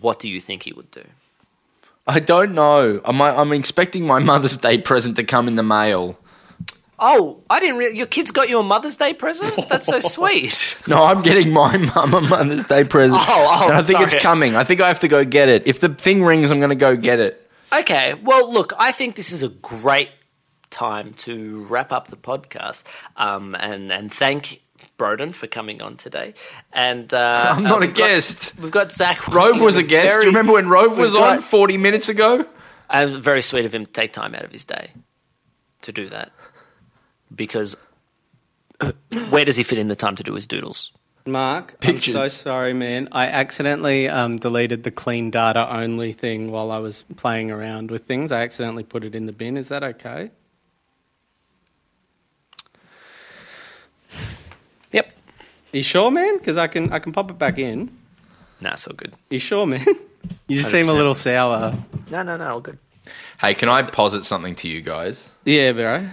[0.01, 1.05] what do you think he would do?
[2.07, 3.01] I don't know.
[3.05, 6.19] I'm, I'm expecting my Mother's Day present to come in the mail.
[7.05, 7.79] Oh, I didn't.
[7.79, 9.69] Re- your kids got you a Mother's Day present.
[9.69, 10.77] That's so sweet.
[10.87, 13.21] No, I'm getting my mum a Mother's Day present.
[13.29, 14.05] Oh, oh, and I think sorry.
[14.13, 14.55] it's coming.
[14.57, 15.67] I think I have to go get it.
[15.67, 17.51] If the thing rings, I'm going to go get it.
[17.77, 20.11] Okay, well, look, I think this is a great
[20.71, 22.85] time to wrap up the podcast,
[23.17, 24.63] um, and and thank
[24.99, 26.35] Broden for coming on today.
[26.73, 28.59] And uh, I'm not uh, a we've got- guest.
[28.59, 29.27] we've got Zach.
[29.29, 30.15] Rove was a guest.
[30.15, 32.47] Do you remember when Rove was we've on 40 minutes ago?
[32.91, 34.91] And it was very sweet of him to take time out of his day
[35.83, 36.31] to do that,
[37.35, 37.77] because
[39.31, 40.93] where does he fit in the time to do his doodles?
[41.25, 42.15] Mark, Pictures.
[42.15, 43.09] I'm so sorry, man.
[43.13, 48.07] I accidentally um, deleted the clean data only thing while I was playing around with
[48.07, 48.33] things.
[48.33, 49.57] I accidentally put it in the bin.
[49.57, 50.31] Is that okay?
[54.91, 55.13] Yep.
[55.73, 56.39] you sure, man?
[56.39, 57.97] Because I can I can pop it back in.
[58.61, 59.13] Nah, so good.
[59.31, 59.85] You sure, man?
[60.47, 61.77] You just seem a little sour.
[62.09, 62.79] No, no, no, all good.
[63.41, 65.29] Hey, can I posit something to you guys?
[65.45, 66.07] Yeah, bro.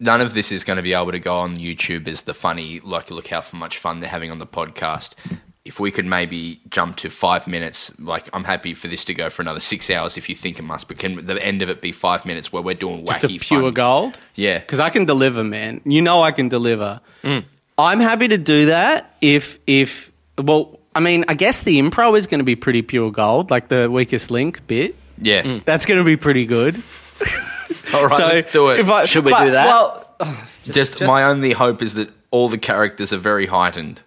[0.00, 2.80] None of this is going to be able to go on YouTube as the funny,
[2.80, 5.14] like, look how much fun they're having on the podcast.
[5.62, 9.28] If we could maybe jump to five minutes, like, I'm happy for this to go
[9.28, 11.82] for another six hours if you think it must, but can the end of it
[11.82, 13.74] be five minutes where we're doing Just wacky pure fun?
[13.74, 14.18] gold.
[14.36, 14.58] Yeah.
[14.58, 15.82] Because I can deliver, man.
[15.84, 17.00] You know I can deliver.
[17.22, 17.44] Mm.
[17.76, 22.26] I'm happy to do that if if well, I mean, I guess the impro is
[22.26, 24.96] going to be pretty pure gold, like the weakest link bit.
[25.18, 25.60] Yeah.
[25.66, 26.82] That's going to be pretty good.
[27.94, 28.80] All right, so let's do it.
[28.80, 29.66] if I- Should we but- do that?
[29.66, 30.06] Well,
[30.64, 34.02] just, my only hope is that all the characters are very heightened.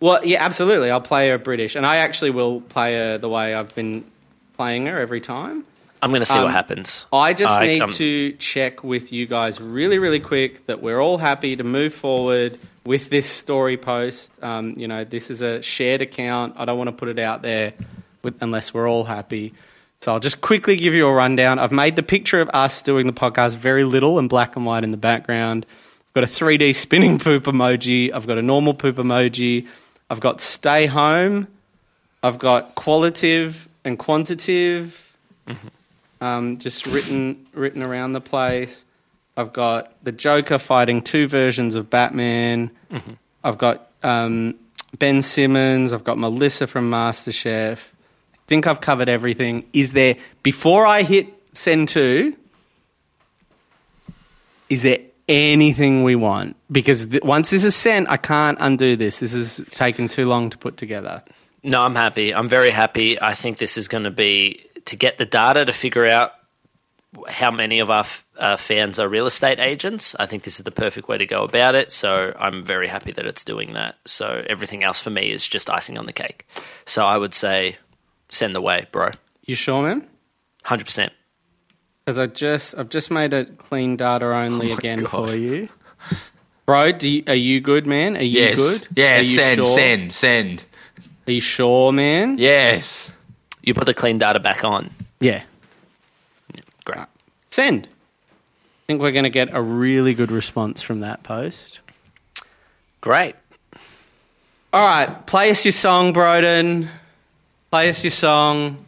[0.00, 0.90] well, yeah, absolutely.
[0.90, 4.04] I'll play her British, and I actually will play her the way I've been
[4.56, 5.64] playing her every time.
[6.00, 7.06] I'm going to see Um, what happens.
[7.12, 11.00] I just I- need um, to check with you guys really, really quick that we're
[11.00, 14.32] all happy to move forward with this story post.
[14.42, 16.54] Um, you know, this is a shared account.
[16.56, 17.72] I don't want to put it out there
[18.22, 19.52] with, unless we're all happy.
[19.98, 21.58] So I'll just quickly give you a rundown.
[21.58, 24.84] I've made the picture of us doing the podcast very little and black and white
[24.84, 25.66] in the background.
[26.08, 28.12] I've got a 3D spinning poop emoji.
[28.12, 29.66] I've got a normal poop emoji.
[30.08, 31.48] I've got stay home.
[32.22, 35.04] I've got qualitative and quantitative
[36.20, 38.84] um, just written written around the place.
[39.36, 42.70] I've got the Joker fighting two versions of Batman.
[43.44, 44.56] I've got um,
[44.98, 45.92] Ben Simmons.
[45.92, 47.78] I've got Melissa from MasterChef.
[48.48, 49.64] Think I've covered everything.
[49.72, 52.34] Is there before I hit send to?
[54.68, 56.56] Is there anything we want?
[56.72, 59.18] Because th- once this is sent, I can't undo this.
[59.18, 61.22] This is taken too long to put together.
[61.62, 62.34] No, I'm happy.
[62.34, 63.20] I'm very happy.
[63.20, 66.32] I think this is going to be to get the data to figure out
[67.26, 70.14] how many of our f- uh, fans are real estate agents.
[70.18, 71.90] I think this is the perfect way to go about it.
[71.92, 73.96] So I'm very happy that it's doing that.
[74.06, 76.46] So everything else for me is just icing on the cake.
[76.86, 77.76] So I would say
[78.28, 79.10] send the way, bro.
[79.46, 80.06] You sure, man?
[80.64, 81.10] 100%.
[82.04, 85.10] Because I just I've just made it clean data only Oh again God.
[85.10, 85.68] for you,
[86.66, 86.92] bro.
[86.92, 88.16] Do you, are you good, man?
[88.16, 88.56] Are you Yes.
[88.56, 88.88] good?
[88.96, 89.66] Yeah, Are you send, sure?
[89.66, 90.64] send, send.
[91.26, 92.36] Are you sure, man?
[92.38, 93.12] Yes.
[93.62, 94.90] You put the clean data back on.
[95.20, 95.42] Yeah.
[96.84, 97.06] Great.
[97.48, 97.86] Send.
[97.86, 101.80] I think we're going to get a really good response from that post.
[103.02, 103.34] Great.
[104.72, 106.88] All right, play us your song, Broden.
[107.70, 108.84] Play us your song.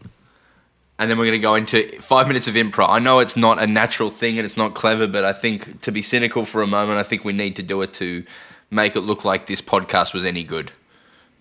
[0.98, 2.88] and then we're going to go into five minutes of improv.
[2.90, 5.92] I know it's not a natural thing and it's not clever, but I think to
[5.92, 8.24] be cynical for a moment, I think we need to do it to
[8.70, 10.72] make it look like this podcast was any good.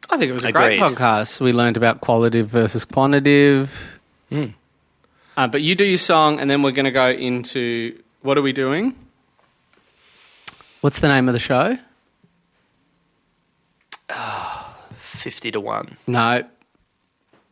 [0.10, 1.40] I think it was a great podcast.
[1.42, 4.00] We learned about qualitative versus quantitative.
[4.32, 8.42] Uh, but you do your song, and then we're going to go into what are
[8.42, 8.96] we doing?
[10.82, 11.78] What's the name of the show?
[14.94, 15.98] Fifty to one.
[16.08, 16.44] No,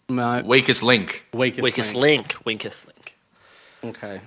[0.10, 1.26] no, Weakest link.
[1.34, 2.34] weakest, Weakest link.
[2.34, 2.46] link.
[2.46, 3.16] Weakest link.
[3.84, 4.22] Okay.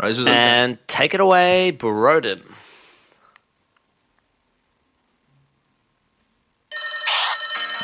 [0.00, 2.42] Right, this was And take it away, Broden.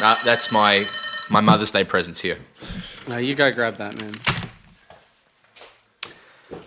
[0.00, 0.86] Nah, that's my
[1.30, 2.38] my Mother's Day presents here.
[3.08, 4.12] No, you go grab that, man.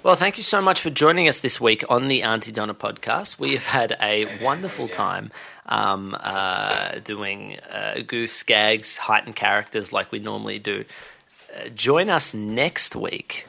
[0.02, 3.38] Well, thank you so much for joining us this week on the Aunty Donna podcast.
[3.38, 5.32] We have had a wonderful time
[5.68, 8.02] um, uh, doing uh,
[8.46, 10.84] gags, heightened characters like we normally do.
[11.56, 13.46] Uh, join us next week.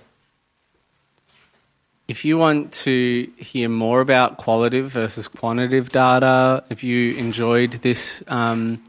[2.09, 8.23] If you want to hear more about qualitative versus quantitative data, if you enjoyed this
[8.29, 8.83] um,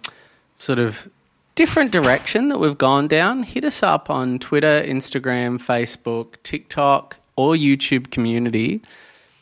[0.55, 1.09] sort of
[1.55, 7.55] different direction that we've gone down, hit us up on Twitter, Instagram, Facebook, TikTok, or
[7.55, 8.81] YouTube community,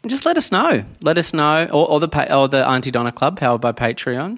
[0.06, 0.86] just let us know.
[1.02, 4.38] Let us know, or, or the or the Aunty Donna Club powered by Patreon.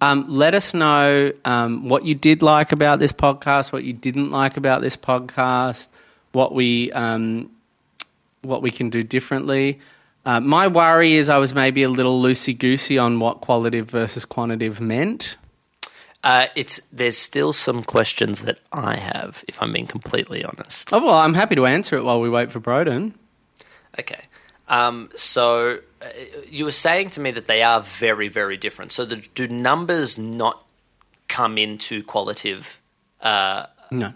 [0.00, 4.30] Um, let us know um, what you did like about this podcast, what you didn't
[4.30, 5.88] like about this podcast,
[6.32, 7.50] what we um,
[8.40, 9.78] what we can do differently.
[10.24, 14.24] Uh, my worry is I was maybe a little loosey goosey on what qualitative versus
[14.24, 15.36] quantitative meant.
[16.24, 20.92] Uh, it's there's still some questions that I have, if I'm being completely honest.
[20.92, 23.14] Oh well, I'm happy to answer it while we wait for Broden.
[23.98, 24.20] Okay.
[24.68, 26.06] Um, so uh,
[26.48, 28.92] you were saying to me that they are very, very different.
[28.92, 30.64] So the, do numbers not
[31.28, 32.80] come into qualitative
[33.22, 34.12] uh, No.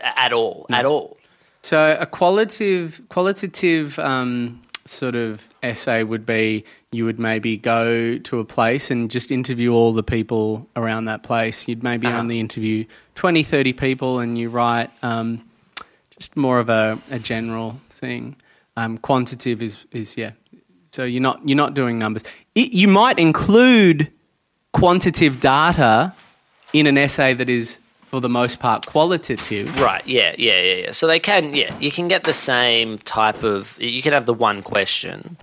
[0.00, 0.66] at all?
[0.70, 1.16] At all?
[1.62, 8.38] So a qualitative qualitative um, sort of essay would be you would maybe go to
[8.40, 11.68] a place and just interview all the people around that place.
[11.68, 12.84] You'd maybe only interview
[13.14, 15.42] 20, 30 people and you write um,
[16.10, 18.36] just more of a, a general thing.
[18.76, 20.32] Um, quantitative is, is yeah.
[20.90, 22.22] So you're not you're not doing numbers.
[22.54, 24.10] It, you might include
[24.72, 26.14] quantitative data
[26.72, 27.78] in an essay that is
[28.08, 29.80] for the most part qualitative.
[29.80, 30.06] Right.
[30.06, 30.34] Yeah.
[30.38, 30.60] Yeah.
[30.60, 30.74] Yeah.
[30.74, 30.92] Yeah.
[30.92, 31.54] So they can.
[31.54, 31.76] Yeah.
[31.78, 33.76] You can get the same type of.
[33.80, 35.36] You can have the one question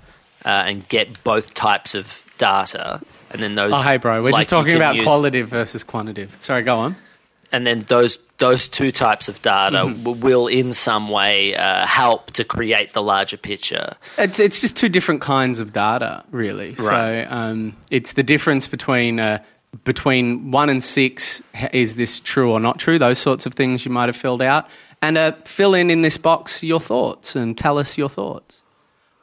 [0.44, 3.02] uh, and get both types of data,
[3.32, 3.72] and then those.
[3.74, 4.22] Oh, hey, bro.
[4.24, 6.36] We're like, just talking about use- qualitative versus quantitative.
[6.40, 6.96] Sorry, go on.
[7.52, 10.04] and then those those two types of data Mm-hmm.
[10.04, 13.96] w- will in some way uh, help to create the larger picture.
[14.18, 16.72] It's it's just two different kinds of data, really.
[16.72, 16.76] Right.
[16.78, 19.42] So um, it's the difference between uh,
[19.84, 21.42] between one and six.
[21.74, 22.98] Is this true or not true?
[23.00, 24.68] Those sorts of things you might have filled out,
[25.02, 28.64] and uh, fill in in this box your thoughts and tell us your thoughts.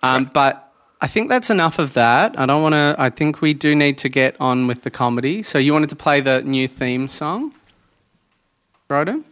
[0.02, 2.38] Um, But I think that's enough of that.
[2.38, 2.94] I don't want to.
[2.98, 5.42] I think we do need to get on with the comedy.
[5.42, 7.52] So you wanted to play the new theme song,
[8.88, 9.24] Broden?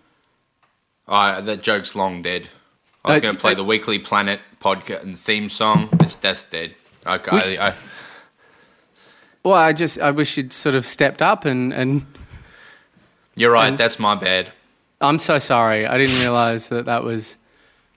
[1.06, 2.48] Oh, that joke's long dead.
[3.04, 5.88] I was Uh, going to play uh, the Weekly Planet podcast and theme song.
[6.00, 6.74] It's that's dead.
[7.06, 7.74] Okay, I, I,
[9.42, 12.04] Well, I just I wish you'd sort of stepped up and and
[13.34, 13.68] you're right.
[13.68, 14.52] And- That's my bad.
[15.00, 15.86] I'm so sorry.
[15.86, 17.36] I didn't realize that that was.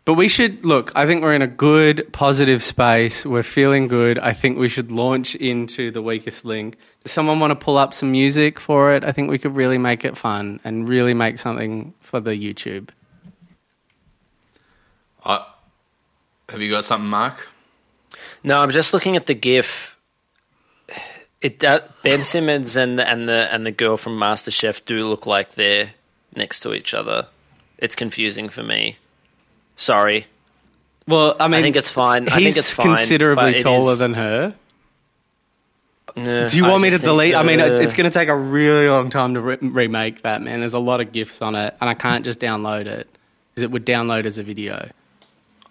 [0.05, 0.91] But we should look.
[0.95, 3.25] I think we're in a good, positive space.
[3.25, 4.19] We're feeling good.
[4.19, 6.77] I think we should launch into the weakest link.
[7.03, 9.03] Does someone want to pull up some music for it?
[9.03, 12.89] I think we could really make it fun and really make something for the YouTube.
[15.25, 15.45] I,
[16.49, 17.49] have you got something, Mark?
[18.43, 19.92] No, I'm just looking at the GIF.
[21.43, 25.25] It does, Ben Simmons and the, and the and the girl from MasterChef do look
[25.27, 25.91] like they're
[26.35, 27.27] next to each other.
[27.77, 28.97] It's confusing for me.
[29.75, 30.25] Sorry.
[31.05, 32.29] Well, I mean, I think it's fine.
[32.29, 34.55] I He's think it's fine, considerably taller is- than her.
[36.15, 37.33] No, Do you I want me to delete?
[37.35, 40.41] I mean, uh, it's going to take a really long time to re- remake that,
[40.43, 40.59] man.
[40.59, 43.07] There's a lot of gifs on it, and I can't just download it
[43.49, 44.91] because it would download as a video.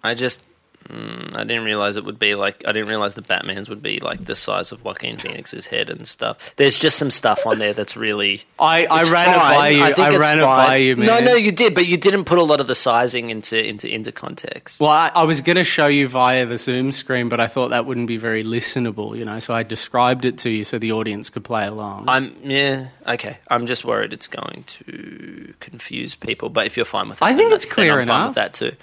[0.03, 0.41] I just.
[0.89, 2.63] Mm, I didn't realize it would be like.
[2.67, 6.07] I didn't realize the Batman's would be like the size of Joaquin Phoenix's head and
[6.07, 6.53] stuff.
[6.57, 8.43] There's just some stuff on there that's really.
[8.59, 9.55] I, I ran it fine.
[9.55, 9.83] by you.
[9.83, 10.67] I, think it's ran it fine.
[10.67, 11.07] by you, man.
[11.07, 13.87] No, no, you did, but you didn't put a lot of the sizing into into
[13.89, 14.79] into context.
[14.81, 17.69] Well, I, I was going to show you via the Zoom screen, but I thought
[17.69, 19.39] that wouldn't be very listenable, you know.
[19.39, 22.05] So I described it to you so the audience could play along.
[22.09, 23.37] I'm yeah okay.
[23.47, 26.49] I'm just worried it's going to confuse people.
[26.49, 28.29] But if you're fine with that, I think it's clear then I'm fine enough.
[28.29, 28.75] with that too.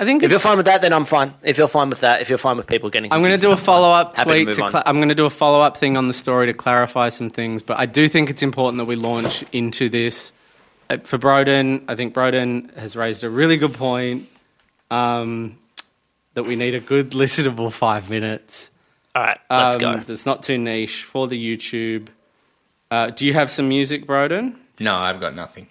[0.00, 1.34] I think If you're fine with that, then I'm fine.
[1.48, 3.48] If you're fine with that, if you're fine with people getting, I'm going to do
[3.48, 3.64] a then I'm fine.
[3.64, 4.46] follow up tweet.
[4.48, 4.70] move To on.
[4.70, 7.30] cla I'm going to do a follow up thing on the story to clarify some
[7.30, 7.62] things.
[7.62, 10.32] But I do think it's important that we launch into this
[10.90, 14.28] uh, for Broden, I think Broden has raised a really good point
[14.90, 15.58] um,
[16.34, 18.70] that we need a good listenable five minutes.
[19.14, 19.96] All right, let's um, go.
[19.98, 22.08] That's not too niche for the YouTube.
[22.90, 24.56] Uh, do you have some music, Broden?
[24.80, 25.66] No, I've got nothing.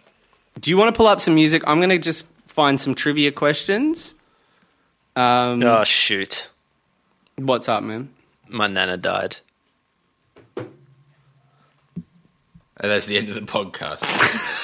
[0.59, 1.63] Do you want to pull up some music?
[1.65, 4.15] I'm going to just find some trivia questions.
[5.17, 6.49] Um, Oh shoot,
[7.37, 8.09] What's up, man?
[8.47, 9.37] my nana died.
[10.55, 10.63] Uh,
[12.77, 14.03] That's the end of the podcast.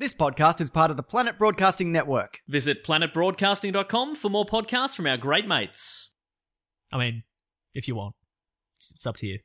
[0.00, 2.40] This podcast is part of the Planet Broadcasting Network.
[2.48, 6.14] Visit planetbroadcasting.com for more podcasts from our great mates.
[6.90, 7.24] I mean,
[7.74, 8.14] if you want,
[8.76, 9.40] it's, it's up to you.